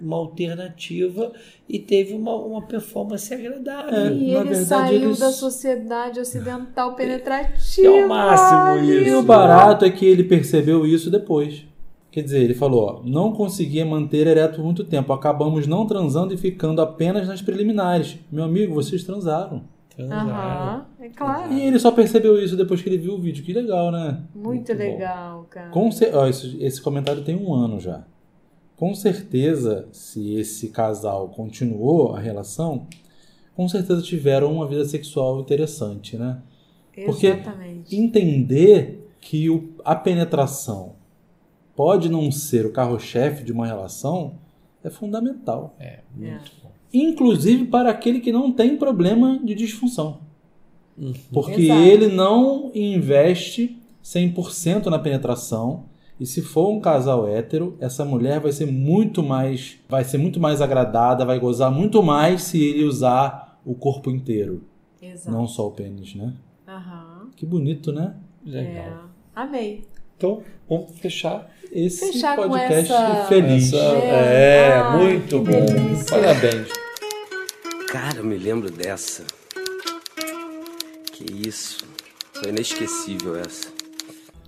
uma 0.00 0.16
alternativa 0.16 1.32
e 1.68 1.78
teve 1.78 2.14
uma, 2.14 2.34
uma 2.34 2.66
performance 2.66 3.32
agradável. 3.32 3.96
É, 3.96 4.12
e 4.12 4.30
ele 4.34 4.44
verdade, 4.44 4.64
saiu 4.64 5.02
eles... 5.04 5.18
da 5.20 5.30
sociedade 5.30 6.18
ocidental 6.18 6.96
penetrativa. 6.96 7.86
É 7.86 7.90
o 8.04 8.08
máximo 8.08 8.90
isso. 8.90 9.08
E 9.08 9.14
o 9.14 9.22
barato 9.22 9.84
é 9.84 9.90
que 9.90 10.04
ele 10.04 10.24
percebeu 10.24 10.84
isso 10.84 11.12
depois. 11.12 11.64
Quer 12.18 12.24
dizer, 12.24 12.42
ele 12.42 12.54
falou, 12.54 12.84
ó, 12.84 13.08
não 13.08 13.30
conseguia 13.30 13.86
manter 13.86 14.26
ereto 14.26 14.56
por 14.56 14.64
muito 14.64 14.82
tempo. 14.82 15.12
Acabamos 15.12 15.68
não 15.68 15.86
transando 15.86 16.34
e 16.34 16.36
ficando 16.36 16.82
apenas 16.82 17.28
nas 17.28 17.40
preliminares. 17.40 18.18
Meu 18.28 18.42
amigo, 18.42 18.74
vocês 18.74 19.04
transaram. 19.04 19.62
Aham, 19.96 20.84
é 20.98 21.10
claro. 21.10 21.52
E 21.52 21.60
ele 21.60 21.78
só 21.78 21.92
percebeu 21.92 22.42
isso 22.42 22.56
depois 22.56 22.82
que 22.82 22.88
ele 22.88 22.98
viu 22.98 23.14
o 23.14 23.20
vídeo. 23.20 23.44
Que 23.44 23.52
legal, 23.52 23.92
né? 23.92 24.20
Muito, 24.34 24.48
muito 24.48 24.72
legal, 24.72 25.42
bom. 25.42 25.46
cara. 25.48 25.70
Com 25.70 25.90
ó, 26.12 26.26
esse, 26.26 26.60
esse 26.60 26.82
comentário 26.82 27.22
tem 27.22 27.36
um 27.36 27.54
ano 27.54 27.78
já. 27.78 28.02
Com 28.74 28.92
certeza, 28.92 29.86
se 29.92 30.34
esse 30.34 30.70
casal 30.70 31.28
continuou 31.28 32.16
a 32.16 32.18
relação, 32.18 32.88
com 33.54 33.68
certeza 33.68 34.02
tiveram 34.02 34.52
uma 34.52 34.66
vida 34.66 34.84
sexual 34.84 35.38
interessante, 35.38 36.16
né? 36.16 36.42
Porque 37.06 37.28
Exatamente. 37.28 37.96
entender 37.96 39.08
que 39.20 39.48
o, 39.48 39.72
a 39.84 39.94
penetração 39.94 40.97
pode 41.78 42.08
não 42.08 42.32
ser 42.32 42.66
o 42.66 42.72
carro-chefe 42.72 43.44
de 43.44 43.52
uma 43.52 43.64
relação 43.64 44.34
é 44.82 44.90
fundamental. 44.90 45.76
É, 45.78 46.00
muito 46.12 46.50
é. 46.50 46.64
bom. 46.64 46.72
Inclusive 46.92 47.66
para 47.66 47.88
aquele 47.88 48.18
que 48.18 48.32
não 48.32 48.50
tem 48.50 48.76
problema 48.76 49.38
de 49.44 49.54
disfunção. 49.54 50.18
Uhum. 50.98 51.12
Porque 51.32 51.62
Exato. 51.62 51.80
ele 51.80 52.08
não 52.08 52.72
investe 52.74 53.80
100% 54.02 54.86
na 54.86 54.98
penetração. 54.98 55.84
E 56.18 56.26
se 56.26 56.42
for 56.42 56.68
um 56.68 56.80
casal 56.80 57.28
hétero, 57.28 57.76
essa 57.78 58.04
mulher 58.04 58.40
vai 58.40 58.50
ser 58.50 58.66
muito 58.66 59.22
mais, 59.22 59.78
vai 59.88 60.02
ser 60.02 60.18
muito 60.18 60.40
mais 60.40 60.60
agradada, 60.60 61.24
vai 61.24 61.38
gozar 61.38 61.70
muito 61.70 62.02
mais 62.02 62.42
se 62.42 62.60
ele 62.60 62.82
usar 62.82 63.60
o 63.64 63.72
corpo 63.72 64.10
inteiro, 64.10 64.64
Exato. 65.00 65.30
não 65.30 65.46
só 65.46 65.68
o 65.68 65.70
pênis, 65.70 66.12
né? 66.16 66.34
Aham. 66.66 67.28
Que 67.36 67.46
bonito, 67.46 67.92
né? 67.92 68.16
Legal. 68.44 68.74
É. 68.74 68.96
Amei. 69.32 69.84
Então, 70.18 70.42
vamos 70.68 70.98
fechar. 70.98 71.48
Esse 71.72 72.12
Fechar 72.12 72.34
com 72.34 72.48
podcast 72.48 72.92
essa- 72.92 73.24
feliz. 73.26 73.72
Essa- 73.72 73.76
É. 73.98 74.68
é, 74.68 74.72
Ai, 74.74 74.96
muito 74.98 75.38
bom. 75.38 75.64
delícia. 75.64 76.06
Parabéns. 76.18 76.68
Cara, 77.88 78.16
eu 78.18 78.24
me 78.24 78.36
lembro 78.36 78.68
dessa. 78.68 79.22
Que 81.12 81.48
isso. 81.48 81.84
Foi 82.32 82.48
inesquecível 82.50 83.36
essa. 83.36 83.68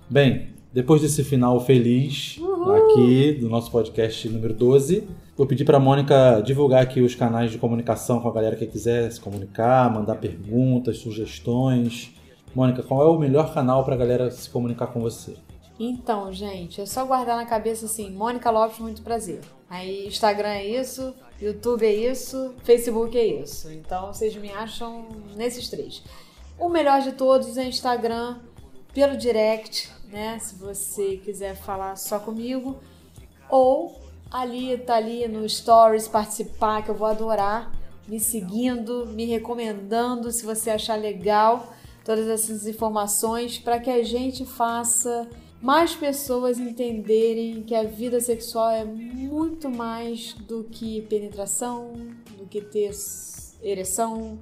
Bem, 0.09 0.49
depois 0.73 1.01
desse 1.01 1.23
final 1.23 1.57
feliz 1.65 2.37
aqui 2.75 3.37
do 3.39 3.47
nosso 3.47 3.71
podcast 3.71 4.27
número 4.27 4.53
12, 4.53 5.07
vou 5.37 5.47
pedir 5.47 5.63
para 5.63 5.79
Mônica 5.79 6.41
divulgar 6.45 6.81
aqui 6.83 6.99
os 7.01 7.15
canais 7.15 7.49
de 7.49 7.57
comunicação 7.57 8.19
com 8.19 8.27
a 8.27 8.33
galera 8.33 8.57
que 8.57 8.65
quiser 8.67 9.09
se 9.09 9.21
comunicar, 9.21 9.89
mandar 9.93 10.15
perguntas, 10.15 10.97
sugestões. 10.97 12.11
Mônica, 12.53 12.83
qual 12.83 13.01
é 13.03 13.09
o 13.09 13.17
melhor 13.17 13.53
canal 13.53 13.85
para 13.85 13.95
a 13.95 13.97
galera 13.97 14.29
se 14.31 14.49
comunicar 14.49 14.87
com 14.87 14.99
você? 14.99 15.33
Então, 15.83 16.31
gente, 16.31 16.79
é 16.79 16.85
só 16.85 17.03
guardar 17.03 17.35
na 17.35 17.43
cabeça 17.43 17.87
assim, 17.87 18.11
Mônica 18.11 18.51
Lopes, 18.51 18.77
muito 18.77 19.01
prazer. 19.01 19.41
Aí 19.67 20.05
Instagram 20.05 20.49
é 20.49 20.63
isso, 20.63 21.11
YouTube 21.41 21.83
é 21.83 21.91
isso, 21.91 22.53
Facebook 22.63 23.17
é 23.17 23.25
isso. 23.25 23.71
Então 23.71 24.13
vocês 24.13 24.35
me 24.35 24.51
acham 24.51 25.07
nesses 25.35 25.69
três. 25.69 26.03
O 26.59 26.69
melhor 26.69 27.01
de 27.01 27.13
todos 27.13 27.57
é 27.57 27.63
Instagram, 27.63 28.37
pelo 28.93 29.17
direct, 29.17 29.89
né? 30.05 30.37
Se 30.37 30.53
você 30.53 31.17
quiser 31.17 31.55
falar 31.55 31.95
só 31.95 32.19
comigo. 32.19 32.79
Ou 33.49 33.99
ali, 34.29 34.77
tá 34.77 34.97
ali 34.97 35.27
no 35.27 35.49
Stories, 35.49 36.07
participar, 36.07 36.83
que 36.83 36.91
eu 36.91 36.95
vou 36.95 37.07
adorar. 37.07 37.71
Me 38.07 38.19
seguindo, 38.19 39.07
me 39.07 39.25
recomendando, 39.25 40.31
se 40.31 40.45
você 40.45 40.69
achar 40.69 40.95
legal, 40.95 41.73
todas 42.05 42.27
essas 42.27 42.67
informações, 42.67 43.57
para 43.57 43.79
que 43.79 43.89
a 43.89 44.03
gente 44.03 44.45
faça 44.45 45.27
mais 45.61 45.95
pessoas 45.95 46.59
entenderem 46.59 47.61
que 47.61 47.75
a 47.75 47.83
vida 47.83 48.19
sexual 48.19 48.71
é 48.71 48.83
muito 48.83 49.69
mais 49.69 50.33
do 50.33 50.63
que 50.63 51.01
penetração, 51.03 51.93
do 52.37 52.45
que 52.45 52.61
ter 52.61 52.91
ereção, 53.61 54.39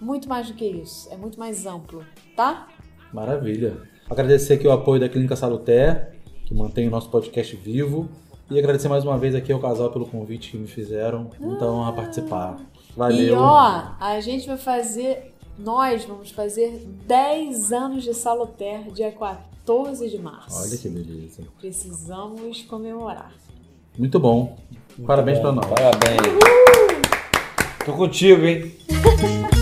muito 0.00 0.28
mais 0.28 0.48
do 0.48 0.54
que 0.54 0.64
isso, 0.64 1.12
é 1.12 1.16
muito 1.16 1.38
mais 1.38 1.66
amplo, 1.66 2.04
tá? 2.36 2.68
Maravilha. 3.12 3.76
Agradecer 4.08 4.54
aqui 4.54 4.66
o 4.66 4.72
apoio 4.72 5.00
da 5.00 5.08
Clínica 5.08 5.34
Saluté, 5.34 6.12
que 6.44 6.54
mantém 6.54 6.86
o 6.86 6.90
nosso 6.90 7.10
podcast 7.10 7.56
vivo. 7.56 8.08
E 8.48 8.56
agradecer 8.56 8.86
mais 8.88 9.02
uma 9.02 9.18
vez 9.18 9.34
aqui 9.34 9.52
ao 9.52 9.58
casal 9.58 9.90
pelo 9.90 10.06
convite 10.06 10.52
que 10.52 10.56
me 10.56 10.68
fizeram. 10.68 11.30
Muita 11.40 11.66
honra 11.66 11.92
participar. 11.92 12.56
Valeu. 12.96 13.18
E 13.18 13.30
ó, 13.32 13.94
a 13.98 14.20
gente 14.20 14.46
vai 14.46 14.56
fazer, 14.56 15.34
nós 15.58 16.04
vamos 16.04 16.30
fazer 16.30 16.86
10 17.06 17.72
anos 17.72 18.04
de 18.04 18.14
Saloter, 18.14 18.90
dia 18.92 19.12
14 19.12 20.08
de 20.08 20.18
março. 20.18 20.60
Olha 20.60 20.76
que 20.76 20.88
beleza. 20.88 21.42
Precisamos 21.58 22.62
comemorar. 22.62 23.32
Muito 23.98 24.20
bom. 24.20 24.56
Parabéns 25.06 25.38
Bom, 25.38 25.42
pra 25.42 25.52
nós. 25.52 25.66
Parabéns. 25.66 26.20
Tô 27.84 27.92
contigo, 27.92 28.44
hein? 28.44 28.74